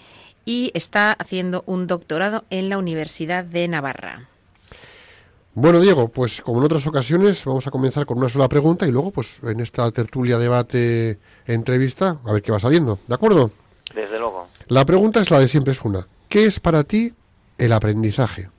[0.45, 4.27] y está haciendo un doctorado en la Universidad de Navarra.
[5.53, 8.91] Bueno, Diego, pues como en otras ocasiones, vamos a comenzar con una sola pregunta y
[8.91, 12.99] luego, pues en esta tertulia, debate, entrevista, a ver qué va saliendo.
[13.07, 13.51] ¿De acuerdo?
[13.95, 14.47] Desde luego.
[14.67, 16.07] La pregunta es la de siempre, es una.
[16.27, 17.13] ¿Qué es para ti
[17.57, 18.49] el aprendizaje?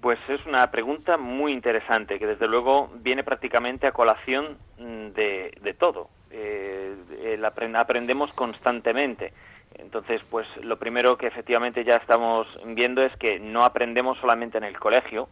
[0.00, 5.76] Pues es una pregunta muy interesante que desde luego viene prácticamente a colación mm, de,
[5.78, 6.08] todo.
[6.30, 6.94] Eh,
[7.74, 9.32] aprendemos constantemente.
[9.76, 14.64] Entonces, pues lo primero que efectivamente ya estamos viendo es que no aprendemos solamente en
[14.64, 15.28] el colegio,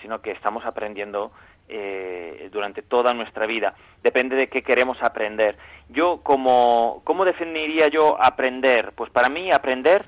[0.00, 1.32] sino que estamos aprendiendo
[1.68, 3.74] eh, durante toda nuestra vida.
[4.02, 5.56] Depende de qué queremos aprender.
[5.88, 8.92] Yo, como, ¿cómo definiría yo aprender?
[8.94, 10.06] Pues para mí aprender,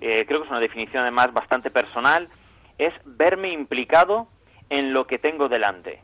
[0.00, 2.28] eh, creo que es una definición además bastante personal,
[2.78, 4.28] es verme implicado
[4.70, 6.00] en lo que tengo delante.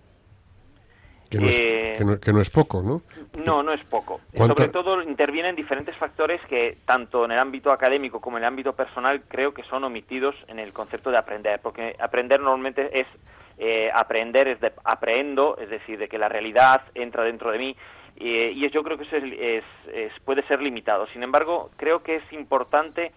[1.30, 3.02] Que no, es, Eh, que no- que no es poco, ¿no?
[3.44, 4.20] No, no es poco.
[4.36, 8.48] ¿Cuánta- Sobre todo intervienen diferentes factores que tanto en el ámbito académico como en el
[8.48, 13.06] ámbito personal creo que son omitidos en el concepto de aprender, porque aprender normalmente es
[13.56, 17.76] eh, aprender, es de aprendo, es decir, de que la realidad entra dentro de mí
[18.16, 21.06] eh, y es- yo creo que eso es, es- es- puede ser limitado.
[21.08, 23.12] Sin embargo, creo que es importante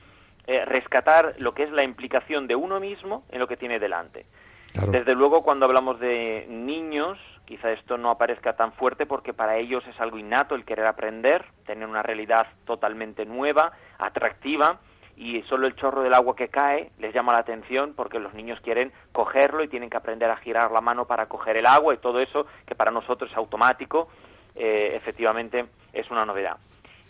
[0.47, 4.25] eh, rescatar lo que es la implicación de uno mismo en lo que tiene delante.
[4.73, 4.91] Claro.
[4.91, 9.83] Desde luego, cuando hablamos de niños, quizá esto no aparezca tan fuerte porque para ellos
[9.87, 14.79] es algo innato el querer aprender, tener una realidad totalmente nueva, atractiva,
[15.17, 18.59] y solo el chorro del agua que cae les llama la atención porque los niños
[18.61, 21.97] quieren cogerlo y tienen que aprender a girar la mano para coger el agua y
[21.97, 24.09] todo eso que para nosotros es automático,
[24.55, 26.57] eh, efectivamente es una novedad.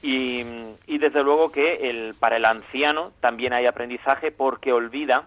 [0.02, 0.44] Y,
[0.86, 5.26] y desde luego que el, para el anciano también hay aprendizaje porque olvida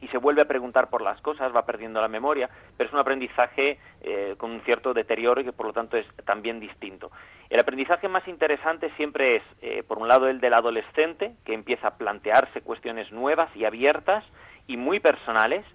[0.00, 3.00] y se vuelve a preguntar por las cosas, va perdiendo la memoria, pero es un
[3.00, 7.10] aprendizaje eh, con un cierto deterioro y que por lo tanto es también distinto.
[7.50, 11.88] El aprendizaje más interesante siempre es, eh, por un lado, el del adolescente, que empieza
[11.88, 14.24] a plantearse cuestiones nuevas y abiertas
[14.66, 15.66] y muy personales,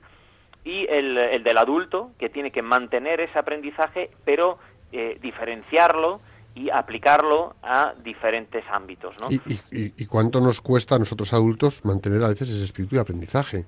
[0.63, 4.57] y el, el del adulto, que tiene que mantener ese aprendizaje, pero
[4.91, 6.19] eh, diferenciarlo
[6.55, 9.13] y aplicarlo a diferentes ámbitos.
[9.21, 9.27] ¿no?
[9.29, 12.95] ¿Y, y- y- y cuánto nos cuesta a nosotros adultos mantener a veces ese espíritu
[12.95, 13.65] de aprendizaje?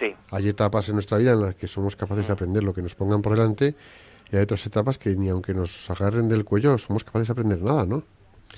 [0.00, 0.14] Sí.
[0.30, 2.94] Hay etapas en nuestra vida en las que somos capaces de aprender lo que nos
[2.94, 3.74] pongan por delante
[4.32, 7.62] y hay otras etapas que ni aunque nos agarren del cuello somos capaces de aprender
[7.62, 8.02] nada, ¿no?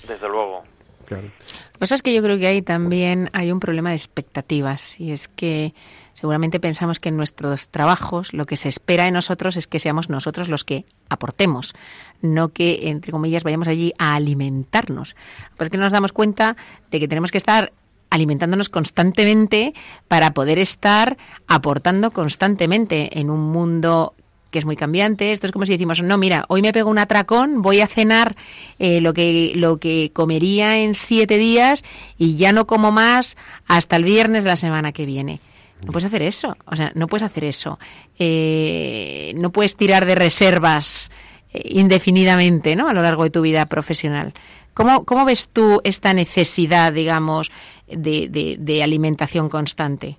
[0.07, 0.63] Desde luego.
[1.05, 1.23] Claro.
[1.27, 4.99] Lo que pasa es que yo creo que ahí también hay un problema de expectativas
[4.99, 5.73] y es que
[6.15, 10.09] seguramente pensamos que en nuestros trabajos lo que se espera de nosotros es que seamos
[10.09, 11.75] nosotros los que aportemos,
[12.21, 15.15] no que, entre comillas, vayamos allí a alimentarnos.
[15.55, 16.55] Pues que no nos damos cuenta
[16.89, 17.71] de que tenemos que estar
[18.09, 19.73] alimentándonos constantemente
[20.07, 24.13] para poder estar aportando constantemente en un mundo
[24.51, 25.33] que es muy cambiante.
[25.33, 28.37] Esto es como si decimos, no, mira, hoy me pego un atracón, voy a cenar
[28.79, 31.83] eh, lo, que, lo que comería en siete días
[32.17, 33.35] y ya no como más
[33.67, 35.41] hasta el viernes de la semana que viene.
[35.83, 37.77] No puedes hacer eso, o sea, no puedes hacer eso.
[38.17, 41.11] Eh, no puedes tirar de reservas
[41.53, 42.87] eh, indefinidamente, ¿no?
[42.87, 44.33] A lo largo de tu vida profesional.
[44.73, 47.51] ¿Cómo, cómo ves tú esta necesidad, digamos,
[47.87, 50.17] de, de- de alimentación constante?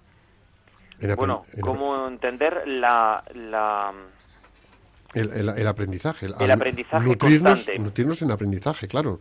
[1.16, 3.92] Bueno, ¿cómo entender la, la,
[5.14, 6.27] el, el- el aprendizaje.
[6.38, 7.83] El aprendizaje nutrirnos, constante.
[7.83, 9.21] nutrirnos en aprendizaje, claro.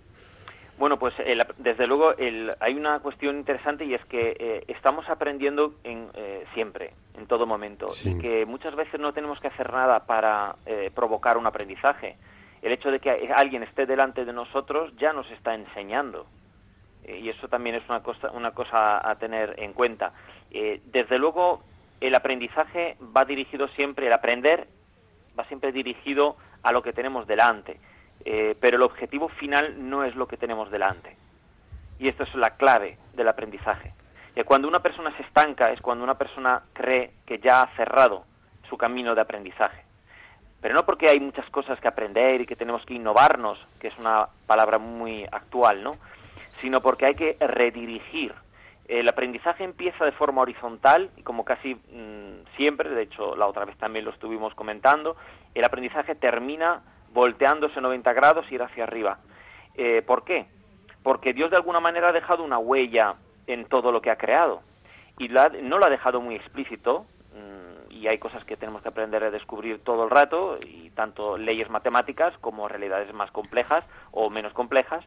[0.78, 4.64] Bueno, pues el ap- desde luego el- hay una cuestión interesante y es que eh,
[4.68, 8.12] estamos aprendiendo en, eh, siempre, en todo momento, Sí.
[8.12, 12.18] y que muchas veces no tenemos que hacer nada para eh, provocar un aprendizaje.
[12.62, 16.26] El hecho de que alguien esté delante de nosotros ya nos está enseñando.
[17.06, 20.12] Eh, y eso también es una cosa, una cosa a tener en cuenta.
[20.52, 21.64] Eh, desde luego,
[22.02, 24.68] el aprendizaje va dirigido siempre, el aprender
[25.40, 27.80] va siempre dirigido a lo que tenemos delante,
[28.26, 31.16] Eh, pero el objetivo final no es lo que tenemos delante.
[32.00, 33.94] Y esto es la clave del aprendizaje.
[34.34, 38.26] Que cuando una persona se estanca es cuando una persona cree que ya ha cerrado
[38.68, 39.84] su camino de aprendizaje.
[40.60, 43.98] Pero no porque hay muchas cosas que aprender y que tenemos que innovarnos, que es
[44.00, 45.92] una palabra muy actual, ¿no?
[46.62, 48.34] Sino porque hay que redirigir.
[48.88, 53.66] El aprendizaje empieza de forma horizontal y como casi mm, siempre, de hecho la otra
[53.66, 55.16] vez también lo estuvimos comentando,
[55.54, 56.82] el aprendizaje termina
[57.16, 59.18] volteándose 90 grados ir hacia arriba.
[59.76, 60.46] Eh, ¿Por qué?
[61.02, 63.16] Porque Dios de alguna manera ha dejado una huella
[63.48, 64.62] en todo lo que ha creado
[65.18, 69.24] y no lo ha dejado muy explícito mm, y hay cosas que tenemos que aprender
[69.24, 74.52] a descubrir todo el rato y tanto leyes matemáticas como realidades más complejas o menos
[74.52, 75.06] complejas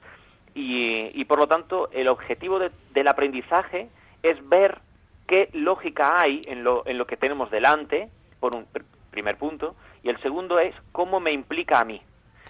[0.54, 3.90] y, y por lo tanto el objetivo de- del aprendizaje
[4.22, 4.78] es ver
[5.26, 8.08] qué lógica hay en lo, en lo que tenemos delante
[8.40, 12.00] por un pr- primer punto y el segundo es cómo me implica a mí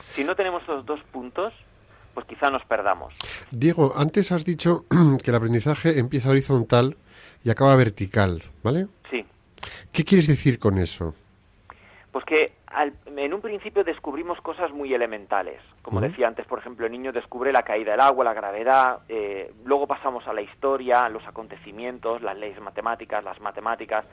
[0.00, 1.52] si no tenemos esos dos puntos
[2.14, 3.14] pues quizá nos perdamos
[3.50, 4.84] Diego, antes has dicho
[5.22, 6.96] que el aprendizaje empieza horizontal
[7.44, 8.86] y acaba vertical, ¿vale?
[9.10, 9.24] sí
[9.92, 11.14] ¿Qué quieres decir con eso?
[12.12, 15.60] Pues que al- en un principio descubrimos cosas muy elementales.
[15.82, 19.52] Como decía antes, por ejemplo, el niño descubre la caída del agua, la gravedad, eh,
[19.64, 24.04] luego pasamos a la historia, los acontecimientos, las leyes matemáticas, las matemáticas.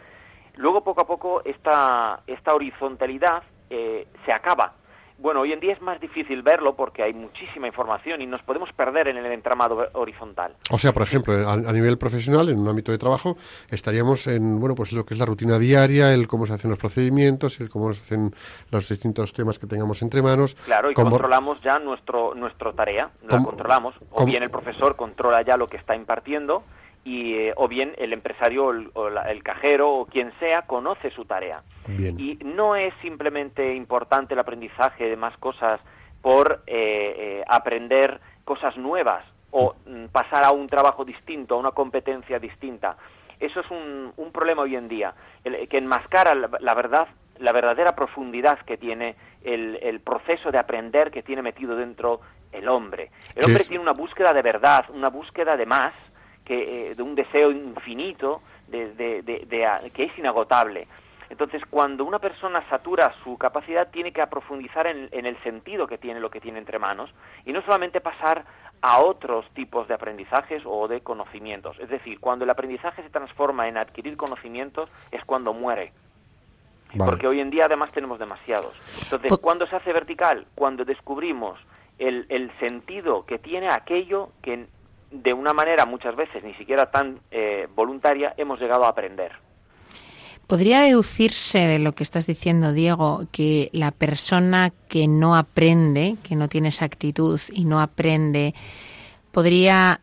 [0.58, 4.74] Luego, poco a poco, esta, esta horizontalidad eh, se acaba.
[5.18, 8.70] Bueno, hoy en día es más difícil verlo porque hay muchísima información y nos podemos
[8.74, 10.53] perder en el entramado horizontal.
[10.72, 13.38] O sea, por ejemplo, a, a nivel profesional, en un ámbito de trabajo,
[13.70, 16.78] estaríamos en, bueno, pues lo que es la rutina diaria, el cómo se hacen los
[16.78, 18.36] procedimientos, el cómo se hacen
[18.72, 20.56] los distintos temas que tengamos entre manos.
[20.66, 23.95] Claro, y cómo- controlamos ya nuestro nuestra tarea, la ¿Cómo- controlamos.
[24.12, 26.64] O bien el profesor controla ya lo que está impartiendo
[27.06, 31.62] y eh, o bien el empresario o el, cajero o quien sea conoce su tarea.
[31.88, 35.80] Y no es simplemente importante el aprendizaje de más cosas
[36.24, 41.72] por eh, eh, aprender cosas nuevas o mm, pasar a un trabajo distinto, a una
[41.72, 42.97] competencia distinta.
[43.39, 48.60] Eso es un, un problema hoy en día, que enmascara la, verdad, la verdadera profundidad
[48.60, 52.22] que tiene el, el, proceso de aprender que tiene metido dentro
[52.53, 53.12] el hombre.
[53.36, 55.93] El hombre tiene una búsqueda de verdad, una búsqueda de más,
[56.45, 60.87] que, eh, de un deseo infinito de, de, que es inagotable.
[61.29, 65.97] Entonces, cuando una persona satura su capacidad, tiene que aprofundizar en, en, el sentido que
[65.97, 67.09] tiene lo que tiene entre manos
[67.45, 68.45] y no solamente pasar
[68.81, 71.79] a otros tipos de aprendizajes o de conocimientos.
[71.79, 75.91] Es decir, cuando el aprendizaje se transforma en adquirir conocimientos es cuando muere.
[76.97, 78.73] Porque hoy en día además tenemos demasiados.
[79.03, 80.45] Entonces, ¿cuándo se hace vertical?
[80.55, 81.59] Cuando descubrimos
[81.99, 84.67] el, el sentido que tiene aquello que
[85.24, 89.32] de una manera muchas veces ni siquiera tan eh, voluntaria hemos llegado a aprender.
[90.47, 96.36] ¿Podría deducirse de lo que estás diciendo, Diego, que la persona que no aprende, que
[96.36, 98.53] no tiene esa actitud y no aprende,
[99.32, 100.01] podría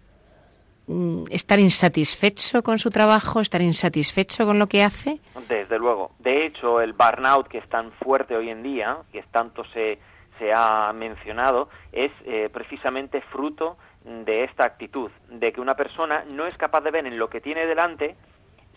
[0.89, 5.21] mm, estar insatisfecho con su trabajo, estar insatisfecho con lo que hace?
[5.49, 6.11] Desde luego.
[6.19, 10.01] De hecho, el burnout que es tan fuerte hoy en día, que tanto se,
[10.41, 16.47] se ha mencionado, es eh, precisamente fruto de esta actitud, de que una persona no
[16.47, 18.17] es capaz de ver en lo que tiene delante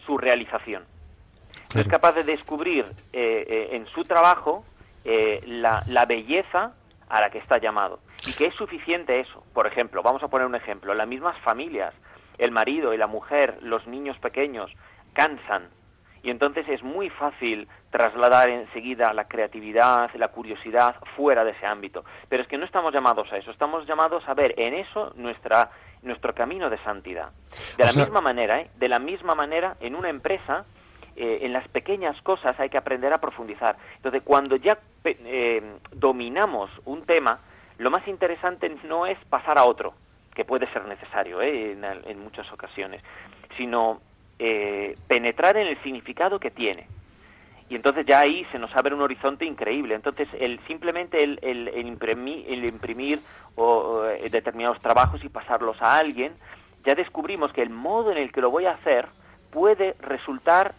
[0.05, 0.83] su realización.
[1.73, 4.65] No es capaz de descubrir eh, eh, en su trabajo
[5.03, 6.73] eh, la, la, belleza
[7.09, 7.99] a la que está llamado.
[8.25, 9.43] Y que es suficiente eso.
[9.53, 10.93] Por ejemplo, vamos a poner un ejemplo.
[10.93, 11.93] Las mismas familias,
[12.37, 14.71] el marido y la mujer, los niños pequeños,
[15.13, 15.69] cansan
[16.25, 22.03] y entonces es muy fácil trasladar enseguida la creatividad, la curiosidad fuera de ese ámbito.
[22.27, 25.69] Pero es que no estamos llamados a eso, estamos llamados a ver en eso nuestra,
[26.01, 27.29] nuestro camino de santidad.
[27.77, 28.71] De la misma manera, ¿eh?
[28.75, 30.65] de la misma manera, en una empresa,
[31.15, 33.77] eh, en las pequeñas cosas hay que aprender a profundizar.
[33.97, 35.61] Entonces, cuando ya eh,
[35.91, 37.37] dominamos un tema,
[37.77, 39.93] lo más interesante no es pasar a otro,
[40.33, 43.03] que puede ser necesario en, en muchas ocasiones,
[43.57, 44.01] sino
[44.39, 46.87] eh, penetrar en el significado que tiene.
[47.69, 49.95] Y entonces ya ahí se nos abre un horizonte increíble.
[49.95, 53.21] Entonces, el, simplemente el, el, el imprimir, el imprimir
[53.55, 56.33] o, eh, determinados trabajos y pasarlos a alguien,
[56.85, 59.07] ya descubrimos que el modo en el que lo voy a hacer
[59.49, 60.75] puede resultar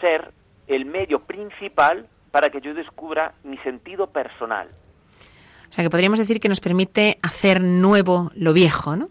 [0.00, 0.30] ser
[0.68, 4.68] el medio principal para que yo descubra mi sentido personal.
[5.70, 9.08] O sea, que podríamos decir que nos permite hacer nuevo lo viejo, ¿no?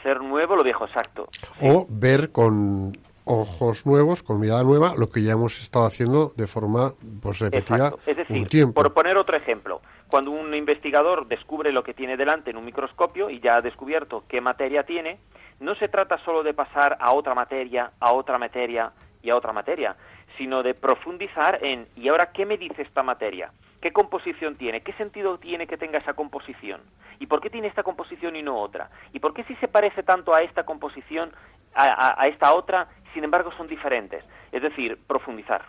[0.00, 1.28] Hacer nuevo lo viejo, exacto.
[1.60, 2.92] O ver con
[3.24, 6.92] ojos nuevos, con mirada nueva, lo que ya hemos estado haciendo de forma
[7.22, 8.74] pues, repetida es decir, un tiempo.
[8.74, 13.30] Por poner otro ejemplo, cuando un investigador descubre lo que tiene delante en un microscopio
[13.30, 15.18] y ya ha descubierto qué materia tiene,
[15.60, 18.92] no se trata solo de pasar a otra materia, a otra materia
[19.22, 19.94] y a otra materia,
[20.38, 23.52] sino de profundizar en ¿y ahora qué me dice esta materia?
[23.80, 24.82] ¿Qué composición tiene?
[24.82, 26.82] ¿Qué sentido tiene que tenga esa composición?
[27.18, 28.90] ¿Y por qué tiene esta composición y no otra?
[29.12, 31.32] ¿Y por qué si se parece tanto a esta composición,
[31.74, 34.22] a, esta otra, sin embargo son diferentes?
[34.52, 35.64] Es decir, profundizar.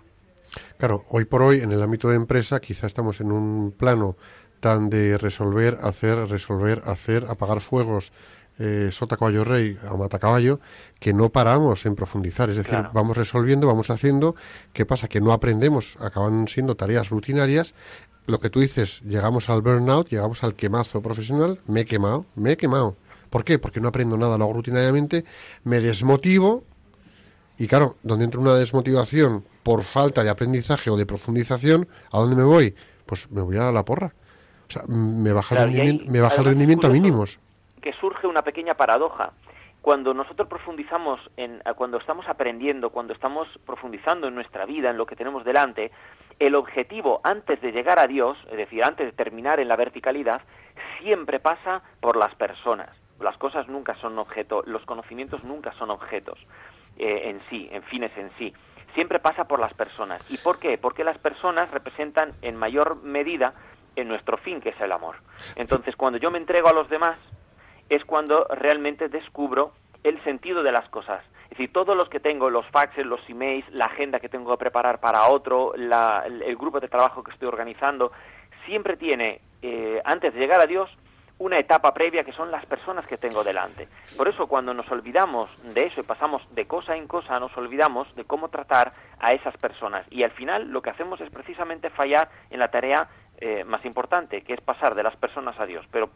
[0.78, 4.18] Claro, hoy por hoy en el ámbito de empresa quizá estamos en un plano
[4.60, 8.12] tan de resolver, hacer, resolver, hacer, apagar fuegos,
[8.62, 10.60] eh, sota caballo rey a mata caballo,
[11.00, 12.52] que no paramos en profundizar.
[12.52, 14.36] Es decir, vamos resolviendo, vamos haciendo.
[14.72, 15.08] ¿Qué pasa?
[15.08, 17.74] Que no aprendemos, acaban siendo tareas rutinarias.
[18.28, 22.52] Lo que tú dices, llegamos al burnout, llegamos al quemazo profesional, me he quemado, me
[22.52, 22.96] he quemado.
[23.32, 23.58] ¿Por qué?
[23.58, 25.26] Porque no aprendo nada, lo hago rutinariamente,
[25.64, 26.64] me desmotivo
[27.58, 32.36] y claro, donde entra una desmotivación por falta de aprendizaje o de profundización, ¿a dónde
[32.36, 32.76] me voy?
[33.08, 34.14] Pues me voy a la porra.
[34.68, 37.40] O sea, me baja el rendimiento, me baja el rendimiento a mínimos
[37.82, 39.34] que surge una pequeña paradoja.
[39.82, 45.08] Cuando nosotros profundizamos en, cuando estamos aprendiendo, cuando estamos profundizando en nuestra vida, en lo
[45.08, 45.92] que tenemos delante,
[46.40, 50.42] el objetivo antes de llegar a Dios, es decir, antes de terminar en la verticalidad,
[51.00, 52.90] siempre pasa por las personas.
[53.20, 56.40] Las cosas nunca son objeto, los conocimientos nunca son objetos
[56.98, 58.54] eh, en sí, en fines en sí.
[58.94, 60.20] Siempre pasa por las personas.
[60.30, 60.78] ¿Y por qué?
[60.78, 63.54] Porque las personas representan en mayor medida
[63.96, 65.18] en nuestro fin, que es el amor.
[65.56, 67.18] Entonces, cuando yo me entrego a los demás,
[67.90, 69.74] es cuando realmente descubro
[70.04, 71.24] el sentido de las cosas.
[71.44, 74.58] Es decir, todos los que tengo, los faxes, los emails, la agenda que tengo que
[74.58, 78.12] preparar para otro, el, grupo de trabajo que estoy organizando,
[78.66, 80.90] siempre tiene, eh, antes de llegar a Dios,
[81.42, 83.88] una etapa previa que son las personas que tengo delante.
[84.16, 88.14] Por eso cuando nos olvidamos de eso y pasamos de cosa en cosa, nos olvidamos
[88.16, 90.06] de cómo tratar a esas personas.
[90.12, 93.10] Y al final lo que hacemos es precisamente fallar en la tarea
[93.40, 95.84] eh, más importante, que es pasar de las personas a Dios.
[95.92, 96.12] Pero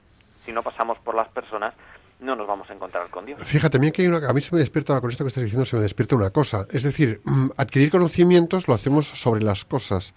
[0.45, 1.73] si no pasamos por las personas,
[2.19, 3.39] no nos vamos a encontrar con Dios.
[3.43, 5.65] Fíjate, también que hay una, a mí se me despierta, con esto que estás diciendo,
[5.65, 6.65] se me despierta una cosa.
[6.71, 10.13] Es decir, mm, adquirir conocimientos lo hacemos sobre las cosas.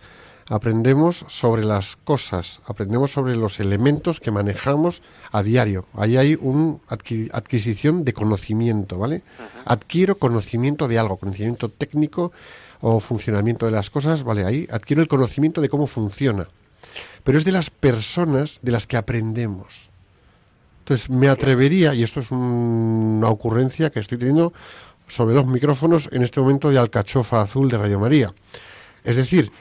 [0.51, 5.85] Aprendemos sobre las cosas, aprendemos sobre los elementos que manejamos a diario.
[5.93, 9.23] Ahí hay una adquisición de conocimiento, ¿vale?
[9.67, 12.33] Adquiero conocimiento de algo, conocimiento técnico
[12.81, 14.47] o funcionamiento de las cosas, ¿vale?
[14.47, 16.49] Ahí adquiero el conocimiento de cómo funciona.
[17.25, 19.88] Pero es de las personas de las que aprendemos.
[20.89, 24.55] Entonces, me atrevería, y esto es una ocurrencia que estoy teniendo
[25.07, 28.33] sobre los micrófonos en este momento de Alcachofa Azul de Radio María.
[29.05, 29.53] Es decir,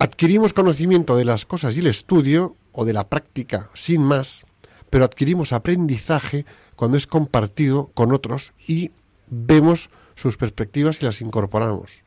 [0.00, 4.44] adquirimos conocimiento de las cosas y el estudio, o de la práctica sin más,
[4.90, 6.44] pero adquirimos aprendizaje
[6.74, 8.90] cuando es compartido con otros y
[9.28, 12.02] vemos sus perspectivas y las incorporamos.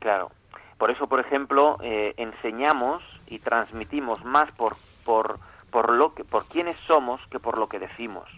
[0.00, 0.32] Claro.
[0.76, 4.74] Por eso, por ejemplo, eh, enseñamos y transmitimos más por,
[5.04, 5.38] por
[5.74, 8.30] por lo que por quiénes somos que por lo que decimos.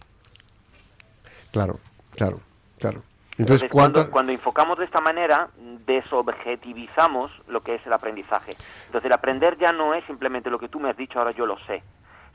[1.52, 1.78] Claro,
[2.12, 2.40] claro,
[2.78, 3.02] claro.
[3.36, 5.50] Entonces, cuando, cuando, enfocamos de esta manera,
[5.84, 8.52] desobjetivizamos lo que es el aprendizaje.
[8.86, 11.44] Entonces, el aprender ya no es simplemente lo que tú me has dicho, ahora yo
[11.44, 11.82] lo sé,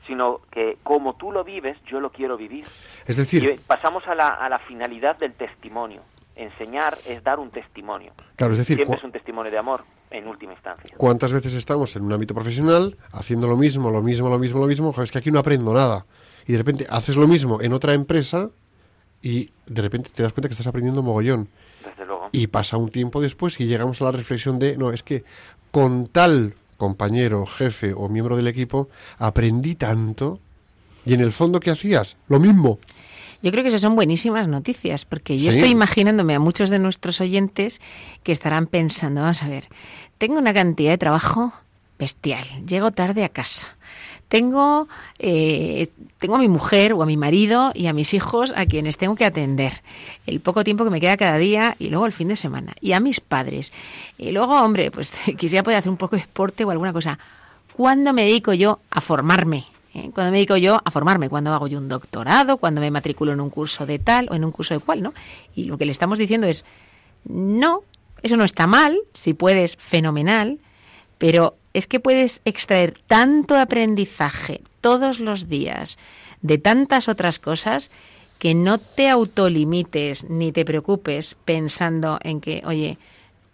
[0.06, 2.64] sino que como tú lo vives, yo lo quiero vivir.
[3.04, 6.02] Es decir, pasamos a la, a la finalidad del testimonio.
[6.36, 8.12] Enseñar es dar un testimonio.
[8.36, 9.82] Claro, es decir, siempre es un testimonio de amor
[10.12, 10.94] en última instancia.
[10.96, 14.66] ¿Cuántas veces estamos en un ámbito profesional haciendo lo mismo, lo mismo, lo mismo, lo
[14.66, 14.94] mismo?
[15.02, 16.06] es que aquí no aprendo nada.
[16.46, 18.50] Y de repente haces lo mismo en otra empresa
[19.22, 21.48] y de repente te das cuenta que estás aprendiendo mogollón.
[21.84, 22.28] Desde luego.
[22.32, 25.24] Y pasa un tiempo después y llegamos a la reflexión de, no, es que
[25.70, 28.88] con tal compañero, jefe o miembro del equipo
[29.18, 30.40] aprendí tanto
[31.04, 32.16] y en el fondo, ¿qué hacías?
[32.28, 32.78] Lo mismo.
[33.42, 37.20] Yo creo que esas son buenísimas noticias, porque yo estoy imaginándome a muchos de nuestros
[37.20, 37.80] oyentes
[38.22, 39.68] que estarán pensando, vamos a ver,
[40.18, 41.52] tengo una cantidad de trabajo
[41.98, 43.66] bestial, llego tarde a casa.
[44.28, 44.88] Tengo,
[45.18, 45.88] eh,
[46.18, 49.14] tengo a mi mujer o a mi marido y a mis hijos a quienes tengo
[49.14, 49.82] que atender.
[50.26, 52.72] El poco tiempo que me queda cada día y luego el fin de semana.
[52.80, 53.72] Y a mis padres.
[54.16, 57.18] Y luego, hombre, pues quisiera poder hacer un poco de deporte o alguna cosa.
[57.76, 59.66] ¿Cuándo me dedico yo a formarme?
[59.94, 60.10] ¿Eh?
[60.12, 63.40] Cuando me dedico yo a formarme, cuando hago yo un doctorado, cuando me matriculo en
[63.40, 65.14] un curso de tal o en un curso de cual, ¿no?
[65.54, 66.64] Y lo que le estamos diciendo es,
[67.24, 67.82] no,
[68.22, 70.58] eso no está mal, si puedes, fenomenal,
[71.18, 75.98] pero es que puedes extraer tanto aprendizaje todos los días
[76.42, 77.90] de tantas otras cosas
[78.38, 82.98] que no te autolimites ni te preocupes pensando en que, oye,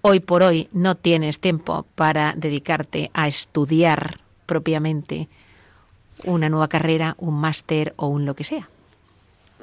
[0.01, 5.29] hoy por hoy no tienes tiempo para dedicarte a estudiar propiamente
[6.25, 8.69] una nueva carrera, un máster o un lo que sea.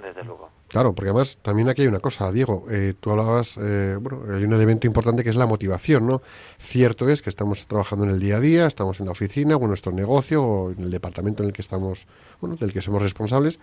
[0.01, 0.49] Desde luego.
[0.68, 4.43] Claro, porque además también aquí hay una cosa, Diego, eh, tú hablabas, eh, bueno, hay
[4.43, 6.22] un elemento importante que es la motivación, ¿no?
[6.60, 9.62] Cierto es que estamos trabajando en el día a día, estamos en la oficina o
[9.62, 12.08] en nuestro negocio o en el departamento en el que estamos,
[12.41, 13.60] bueno, del que somos responsables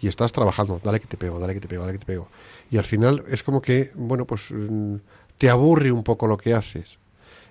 [0.00, 2.28] y estás trabajando, dale que te pego, dale que te pego, dale que te pego.
[2.70, 4.96] Y al final es como que, bueno, pues mm,
[5.38, 6.98] te aburre un poco lo que haces.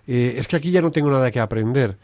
[0.07, 1.97] Eh, es que aquí ya no tengo nada que aprender.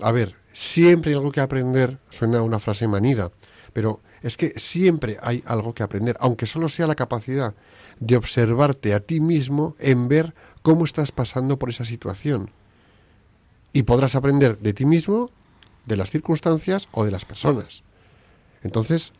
[0.00, 3.30] A ver, Siempre hay algo que aprender, suena una frase manida,
[3.72, 7.54] pero es que siempre hay algo que aprender, aunque solo sea la capacidad
[8.00, 12.50] de observarte a ti mismo en ver cómo estás pasando por esa situación.
[13.72, 15.30] Y podrás aprender de ti mismo,
[15.86, 17.82] de las circunstancias o de las personas.
[18.62, 19.12] Entonces,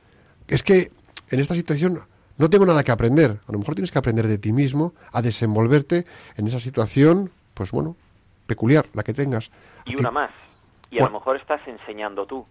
[0.48, 0.92] es que
[1.30, 2.00] en esta situación
[2.36, 3.40] no tengo nada que aprender.
[3.46, 6.06] A lo mejor tienes que aprender de ti mismo a desenvolverte
[6.36, 7.96] en esa situación, pues bueno,
[8.46, 9.50] peculiar, la que tengas.
[9.86, 10.30] Y una más
[10.92, 12.46] y a lo mejor estás enseñando tú.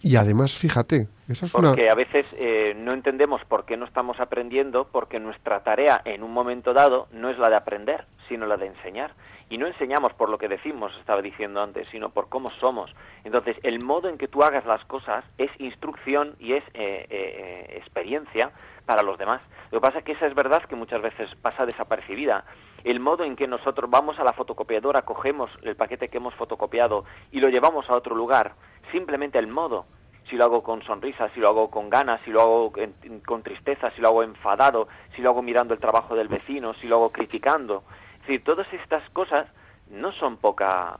[0.00, 4.20] Y además, fíjate, eso es porque a veces eh, no entendemos por qué no estamos
[4.20, 8.56] aprendiendo, porque nuestra tarea en un momento dado no es la de aprender, sino la
[8.56, 9.12] de enseñar.
[9.50, 12.94] Y no enseñamos por lo que decimos, estaba diciendo antes, sino por cómo somos.
[13.24, 17.74] Entonces, el modo en que tú hagas las cosas es instrucción y es eh, eh,
[17.76, 18.52] experiencia
[18.86, 19.40] para los demás.
[19.72, 22.44] Lo que pasa es que esa es verdad que muchas veces pasa desapercibida
[22.90, 27.04] el modo en que nosotros vamos a la fotocopiadora, cogemos el paquete que hemos fotocopiado
[27.30, 28.54] y lo llevamos a otro lugar,
[28.90, 29.84] simplemente el modo,
[30.28, 32.72] si lo hago con sonrisa, si lo hago con ganas, si lo hago
[33.26, 36.88] con tristeza, si lo hago enfadado, si lo hago mirando el trabajo del vecino, si
[36.88, 37.82] lo hago criticando.
[38.14, 39.46] Es decir, todas estas cosas
[39.90, 40.98] no son poca,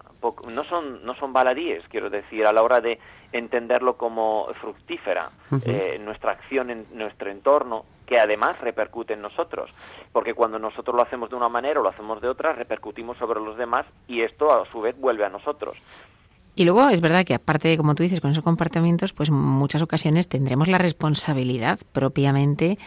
[0.52, 2.98] no son no son baladíes, quiero decir, a la hora de
[3.32, 5.30] entenderlo como fructífera
[5.64, 9.70] eh, nuestra acción en nuestro entorno, que además repercute en nosotros,
[10.12, 13.40] porque cuando nosotros lo hacemos de una manera o lo hacemos de otra, repercutimos sobre
[13.40, 15.76] los demás y esto a su vez vuelve a nosotros.
[16.54, 19.80] Y luego es verdad que aparte, como tú dices, con esos comportamientos, pues en muchas
[19.82, 22.78] ocasiones tendremos la responsabilidad propiamente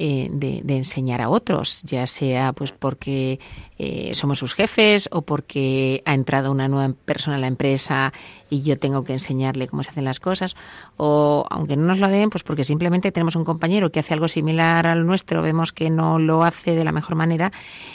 [0.00, 3.40] eh, de, enseñar a otros, ya sea pues porque
[3.78, 8.12] eh, somos sus jefes o porque ha entrado una nueva persona en la empresa
[8.48, 10.54] y yo tengo que enseñarle cómo se hacen las cosas,
[10.98, 14.28] o aunque no nos lo den, pues porque simplemente tenemos un compañero que hace algo
[14.28, 17.50] similar al nuestro, vemos que no lo hace de la mejor manera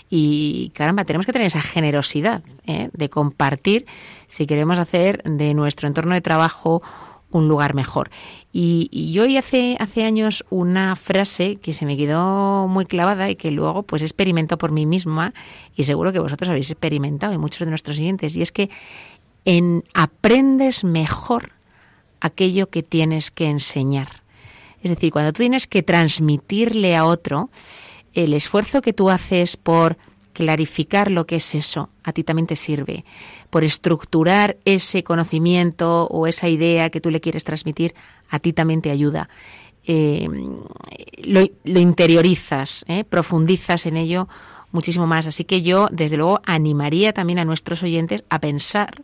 [0.10, 2.89] y caramba, tenemos que tener esa generosidad ¿eh?
[2.91, 3.86] de compartir
[4.28, 6.82] si queremos hacer de nuestro entorno de trabajo
[7.34, 8.10] un lugar mejor.
[8.54, 13.36] Y, yo oí hace, hace años una frase que se me quedó muy clavada y
[13.36, 15.34] que luego pues experimento por mí misma
[15.76, 18.70] y seguro que vosotros habéis experimentado y muchos de nuestros siguientes, y es que
[19.46, 21.52] en aprendes mejor
[22.22, 24.24] aquello que tienes que enseñar.
[24.82, 27.50] Es decir, cuando tú tienes que transmitirle a otro,
[28.14, 29.98] el esfuerzo que tú haces por
[30.34, 33.06] clarificar lo que es eso, a ti también te sirve.
[33.54, 37.93] Por estructurar ese conocimiento o esa idea que tú le quieres transmitir,
[38.28, 39.30] a ti también te ayuda.
[39.86, 40.28] Eh,
[41.22, 43.04] lo, interiorizas, ¿eh?
[43.04, 44.28] profundizas en ello
[44.72, 45.28] muchísimo más.
[45.28, 49.04] Así que yo, desde luego, animaría también a nuestros oyentes a pensar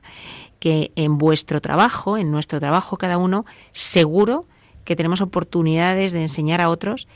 [0.60, 4.48] que en vuestro trabajo, en nuestro trabajo cada uno, seguro
[4.84, 7.08] que tenemos oportunidades de enseñar a otros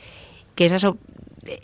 [0.54, 0.86] que esas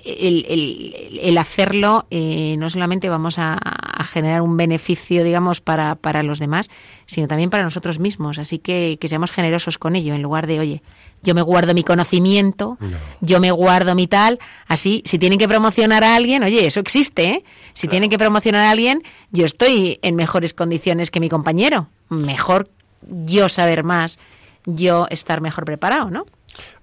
[0.05, 3.59] el, hacerlo eh, no solamente vamos a,
[4.05, 6.71] generar un beneficio, digamos, para, para los demás,
[7.07, 8.39] sino también para nosotros mismos.
[8.39, 10.83] Así que, que seamos generosos con ello, en lugar de, oye,
[11.23, 12.79] yo me guardo mi conocimiento,
[13.21, 17.25] yo me guardo mi tal, así, si tienen que promocionar a alguien, oye, eso existe,
[17.25, 17.45] ¿eh?
[17.75, 21.89] Si tienen que promocionar a alguien, yo estoy en mejores condiciones que mi compañero.
[22.09, 22.71] Mejor
[23.03, 24.19] yo saber más,
[24.65, 26.25] yo estar mejor preparado, ¿no?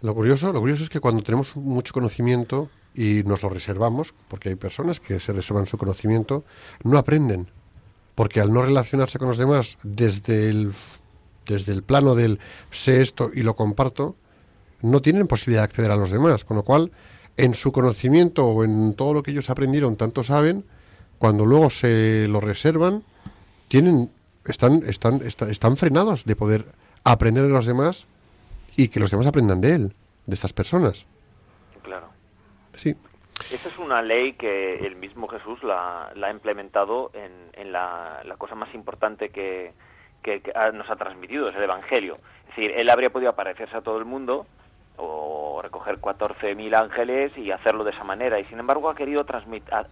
[0.02, 4.50] Lo curioso, lo curioso es que cuando tenemos mucho conocimiento, y nos lo reservamos, porque
[4.50, 6.44] hay personas que se reservan su conocimiento,
[6.84, 7.48] no aprenden,
[8.16, 10.72] porque al no relacionarse con los demás desde el,
[11.46, 12.40] desde el plano del
[12.72, 14.16] sé esto y lo comparto,
[14.82, 16.92] no tienen posibilidad de acceder a los demás, con lo cual
[17.38, 20.66] en su conocimiento o en todo lo que ellos aprendieron tanto saben,
[21.20, 23.04] cuando luego se lo reservan,
[23.68, 24.10] tienen
[24.46, 26.66] están están están frenados de poder
[27.04, 28.08] aprender de los demás
[28.76, 29.96] y que los demás aprendan de él,
[30.26, 31.06] de estas personas.
[32.78, 32.96] Sí.
[33.52, 38.74] Esa es una ley que el mismo Jesús la, ha implementado en, la, cosa más
[38.74, 39.74] importante que,
[40.74, 42.18] nos ha transmitido, es el Evangelio.
[42.42, 44.48] Es decir, él habría podido aparecerse a todo el mundo
[44.98, 49.26] o recoger 14.000 ángeles y hacerlo de esa manera, y sin embargo ha querido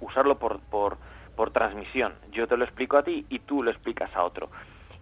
[0.02, 0.98] usarlo por, por,
[1.36, 2.14] por transmisión.
[2.32, 4.50] Yo te lo explico a ti y tú lo explicas a otro.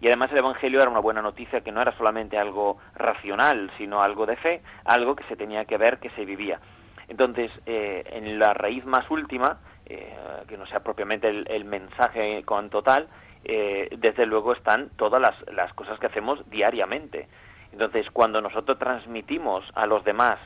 [0.00, 4.02] Y además el Evangelio era una buena noticia que no era solamente algo racional, sino
[4.02, 6.60] algo de fe, algo que se tenía que ver, que se vivía.
[7.08, 10.14] Entonces, eh, en la raíz más última, eh,
[10.48, 13.08] que no sea propiamente el, mensaje con total,
[13.44, 17.28] eh, desde luego están todas las, cosas que hacemos diariamente.
[17.72, 20.38] Entonces, cuando nosotros transmitimos a los demás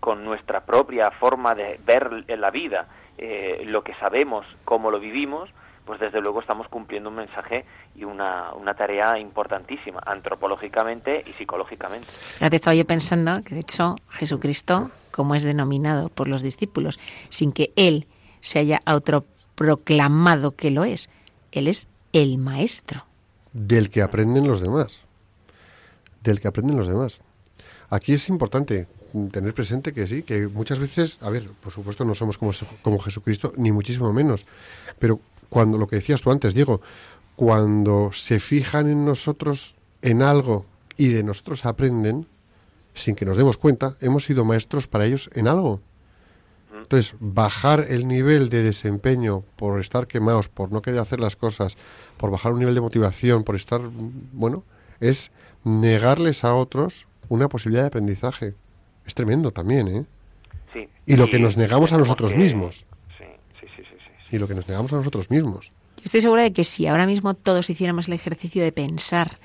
[0.00, 2.86] con nuestra propia forma de ver la vida,
[3.64, 5.50] lo que sabemos, cómo lo vivimos,
[5.84, 7.64] pues desde luego estamos cumpliendo un mensaje
[7.94, 12.08] y una, una tarea importantísima, antropológicamente y psicológicamente.
[12.40, 16.98] Ya te estaba yo pensando que, de hecho, Jesucristo, como es denominado por los discípulos,
[17.28, 18.06] sin que Él
[18.40, 21.08] se haya autoproclamado que lo es,
[21.52, 23.04] Él es el Maestro.
[23.52, 25.02] Del que aprenden los demás.
[26.22, 27.20] Del que aprenden los demás.
[27.90, 28.88] Aquí es importante
[29.30, 32.50] tener presente que sí, que muchas veces, a ver, por supuesto no somos como,
[32.82, 34.44] como Jesucristo, ni muchísimo menos,
[34.98, 36.80] pero cuando lo que decías tú antes, Diego,
[37.36, 40.66] cuando se fijan en nosotros en algo
[40.96, 42.26] y de nosotros aprenden,
[42.94, 45.80] sin que nos demos cuenta, hemos sido maestros para ellos en algo.
[46.76, 51.76] Entonces, bajar el nivel de desempeño por estar quemados, por no querer hacer las cosas,
[52.18, 53.80] por bajar un nivel de motivación, por estar,
[54.32, 54.64] bueno,
[55.00, 55.30] es
[55.64, 58.54] negarles a otros una posibilidad de aprendizaje.
[59.06, 60.04] Es tremendo también, ¿eh?
[60.72, 60.88] Sí.
[61.06, 62.84] Y lo que nos negamos a nosotros mismos
[64.34, 65.72] y lo que nos negamos a nosotros mismos.
[66.02, 69.38] Estoy segura de que si ahora mismo todos hiciéramos el ejercicio de pensar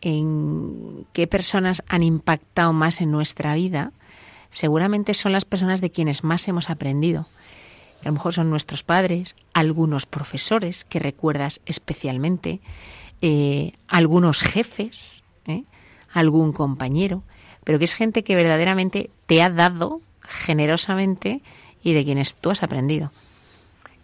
[0.00, 3.92] en qué personas han impactado más en nuestra vida,
[4.50, 7.26] seguramente son las personas de quienes más hemos aprendido.
[8.02, 12.60] A lo mejor son nuestros padres, algunos profesores que recuerdas especialmente,
[13.20, 15.64] eh, algunos jefes, ¿eh?
[16.12, 17.24] algún compañero,
[17.64, 21.42] pero que es gente que verdaderamente te ha dado generosamente
[21.82, 23.10] y de quienes tú has aprendido.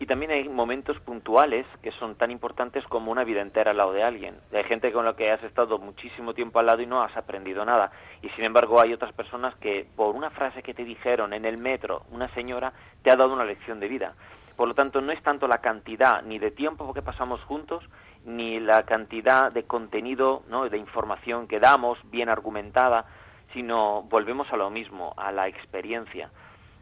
[0.02, 3.92] Y también hay momentos puntuales que son tan importantes como una vida entera al lado
[3.92, 4.34] de alguien.
[4.52, 7.64] Hay gente con la que has estado muchísimo tiempo al lado y no has aprendido
[7.64, 7.92] nada.
[8.20, 11.56] Y sin embargo hay otras personas que por una frase que te dijeron en el
[11.56, 12.72] metro, una señora,
[13.04, 14.14] te ha dado una lección de vida.
[14.56, 17.84] Por lo tanto, no es tanto la cantidad ni de tiempo que pasamos juntos,
[18.24, 20.68] ni la cantidad de contenido, ¿no?
[20.68, 23.04] de información que damos, bien argumentada,
[23.52, 26.28] sino volvemos a lo mismo, a la experiencia.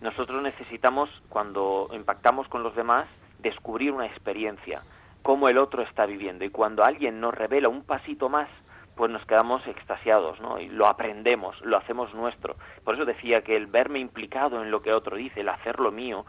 [0.01, 3.07] Nosotros necesitamos, cuando impactamos con los demás,
[3.38, 4.82] descubrir una experiencia,
[5.22, 6.44] cómo el otro está viviendo.
[6.44, 8.48] Y cuando alguien nos revela un pasito más,
[8.96, 10.59] pues nos quedamos extasiados, ¿no?
[10.59, 12.57] Y lo aprendemos, lo hacemos nuestro.
[12.84, 16.24] Por eso decía que el verme implicado en lo que otro dice, el hacerlo mío,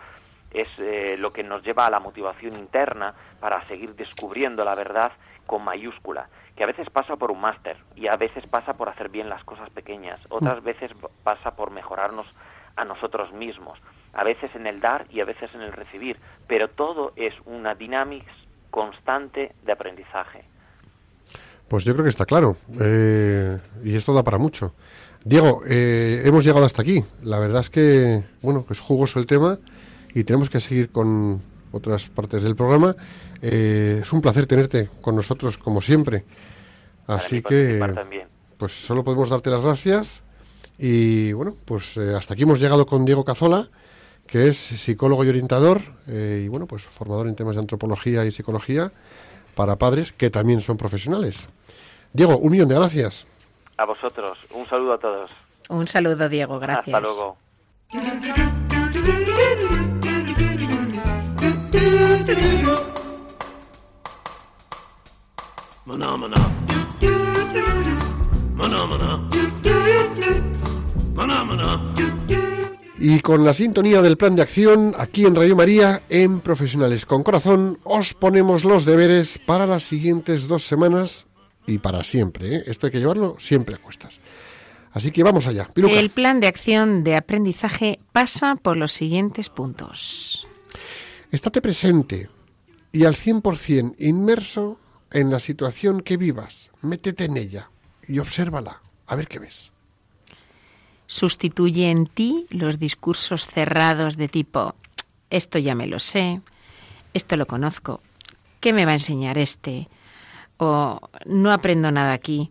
[0.53, 5.11] es eh, lo que nos lleva a la motivación interna para seguir descubriendo la verdad
[5.45, 9.09] con mayúscula, que a veces pasa por un máster y a veces pasa por hacer
[9.09, 10.65] bien las cosas pequeñas, otras mm.
[10.65, 10.91] veces
[11.23, 12.27] pasa por mejorarnos
[12.75, 13.79] a nosotros mismos,
[14.13, 16.17] a veces en el dar y a veces en el recibir,
[16.47, 18.31] pero todo es una dinámica
[18.69, 20.43] constante de aprendizaje.
[21.67, 24.73] Pues yo creo que está claro, eh, y esto da para mucho.
[25.23, 27.03] Diego, eh, hemos llegado hasta aquí.
[27.21, 29.59] La verdad es que, bueno, es jugoso el tema
[30.13, 31.41] y tenemos que seguir con
[31.71, 32.95] otras partes del programa.
[33.41, 36.25] Eh, es un placer tenerte con nosotros, como siempre.
[37.07, 37.79] Así que,
[38.57, 40.23] pues solo podemos darte las gracias.
[40.77, 43.69] Y bueno, pues eh, hasta aquí hemos llegado con Diego Cazola,
[44.25, 48.31] que es psicólogo y orientador, eh, y bueno, pues formador en temas de antropología y
[48.31, 48.91] psicología
[49.55, 51.49] para padres que también son profesionales.
[52.13, 53.27] Diego, un millón de gracias.
[53.77, 55.31] A vosotros, un saludo a todos.
[55.69, 56.95] Un saludo, Diego, gracias.
[56.95, 57.37] Hasta luego.
[72.97, 77.23] Y con la sintonía del plan de acción, aquí en Radio María, en Profesionales con
[77.23, 81.25] Corazón, os ponemos los deberes para las siguientes dos semanas
[81.65, 82.57] y para siempre.
[82.57, 82.63] ¿eh?
[82.67, 84.19] Esto hay que llevarlo siempre a cuestas.
[84.91, 85.69] Así que vamos allá.
[85.75, 90.45] El plan de acción de aprendizaje pasa por los siguientes puntos.
[91.31, 92.29] Estate presente
[92.91, 94.77] y al 100% inmerso
[95.11, 96.69] en la situación que vivas.
[96.81, 97.71] Métete en ella
[98.07, 99.71] y obsérvala, a ver qué ves.
[101.11, 104.75] Sustituye en ti los discursos cerrados de tipo,
[105.29, 106.39] esto ya me lo sé,
[107.13, 107.99] esto lo conozco,
[108.61, 109.89] ¿qué me va a enseñar este?
[110.55, 112.49] O no aprendo nada aquí,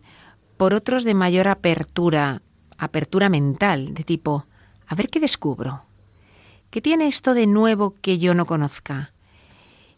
[0.57, 2.43] por otros de mayor apertura,
[2.77, 4.45] apertura mental, de tipo,
[4.85, 5.83] a ver qué descubro.
[6.69, 9.11] ¿Qué tiene esto de nuevo que yo no conozca?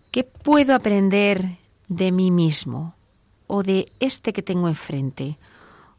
[0.09, 1.57] ¿Qué puedo aprender
[1.89, 2.95] de mí mismo
[3.47, 5.37] o de este que tengo enfrente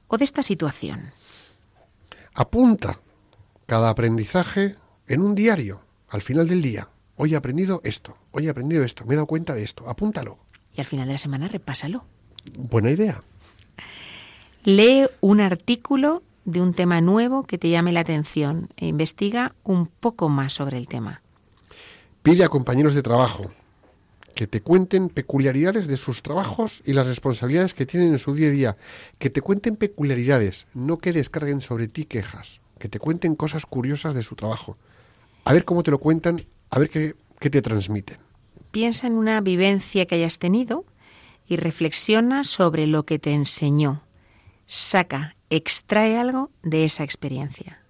[0.08, 1.12] o de esta situación?
[2.35, 3.01] Apunta
[3.66, 4.76] cada aprendizaje
[5.07, 6.89] en un diario al final del día.
[7.16, 9.89] Hoy he aprendido esto, hoy he aprendido esto, me he dado cuenta de esto.
[9.89, 10.39] Apúntalo.
[10.76, 12.05] Y al final de la semana repásalo.
[12.57, 13.22] Buena idea.
[14.64, 19.87] Lee un artículo de un tema nuevo que te llame la atención e investiga un
[19.87, 21.22] poco más sobre el tema.
[22.22, 23.53] Pide a compañeros de trabajo
[24.35, 28.49] que te cuenten peculiaridades de sus trabajos y las responsabilidades que tienen en su día
[28.49, 28.76] a día.
[29.18, 32.61] Que te cuenten peculiaridades, no que descarguen sobre ti quejas.
[32.78, 34.76] Que te cuenten cosas curiosas de su trabajo.
[35.45, 38.18] A ver cómo te lo cuentan, a ver qué, qué te transmiten.
[38.70, 40.85] Piensa en una vivencia que hayas tenido
[41.47, 44.03] y reflexiona sobre lo que te enseñó.
[44.66, 47.80] Saca extrae algo de esa experiencia.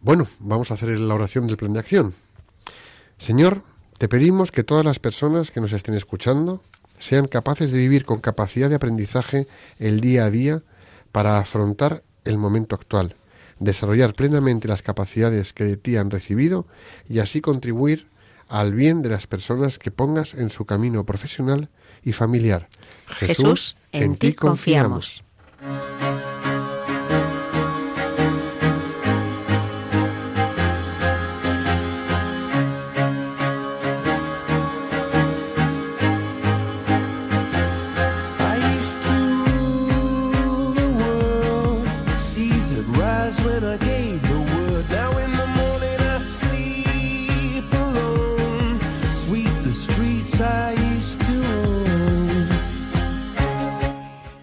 [0.00, 2.14] Bueno, vamos a hacer la oración del plan de acción.
[3.18, 3.62] Señor,
[3.98, 6.62] te pedimos que todas las personas que nos estén escuchando
[6.98, 9.46] sean capaces de vivir con capacidad de aprendizaje
[9.78, 10.62] el día a día
[11.12, 13.16] para afrontar el momento actual,
[13.58, 16.66] desarrollar plenamente las capacidades que de ti han recibido
[17.08, 18.08] y así contribuir
[18.48, 21.68] al bien de las personas que pongas en su camino profesional
[22.02, 22.68] y familiar.
[23.06, 25.24] Jesús, en, ti confiamos.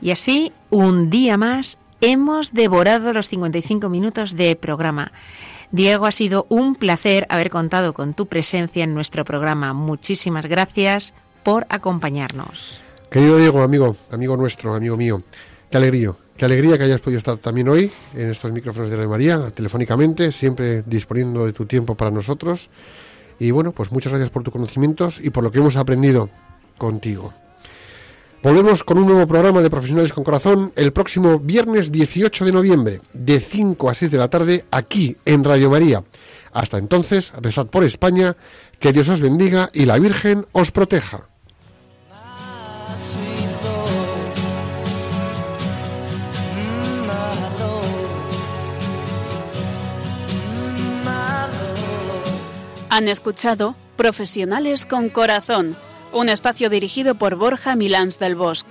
[0.06, 5.12] Y así, un día más, hemos devorado los 55 minutos de programa.
[5.72, 9.74] Diego, ha sido un placer haber contado con tu presencia en nuestro programa.
[9.74, 12.82] Muchísimas gracias por acompañarnos.
[13.10, 15.24] Querido Diego, amigo, amigo nuestro, amigo mío,
[15.72, 19.10] qué alegría, qué alegría que hayas podido estar también hoy en estos micrófonos de Radio
[19.10, 22.70] María, telefónicamente, siempre disponiendo de tu tiempo para nosotros.
[23.40, 26.30] Y bueno, pues muchas gracias por tus conocimientos y por lo que hemos aprendido
[26.78, 27.34] contigo.
[28.46, 33.02] Volvemos con un nuevo programa de Profesionales con Corazón el próximo viernes 18 de noviembre,
[33.12, 36.04] de 5 a 6 de la tarde, aquí en Radio María.
[36.54, 38.38] Hasta entonces, rezad por España,
[38.78, 41.28] que Dios os bendiga y la Virgen os proteja.
[52.92, 55.76] Han escuchado Profesionales con Corazón
[56.16, 58.70] un espacio dirigido por Borja Milans del Bosque.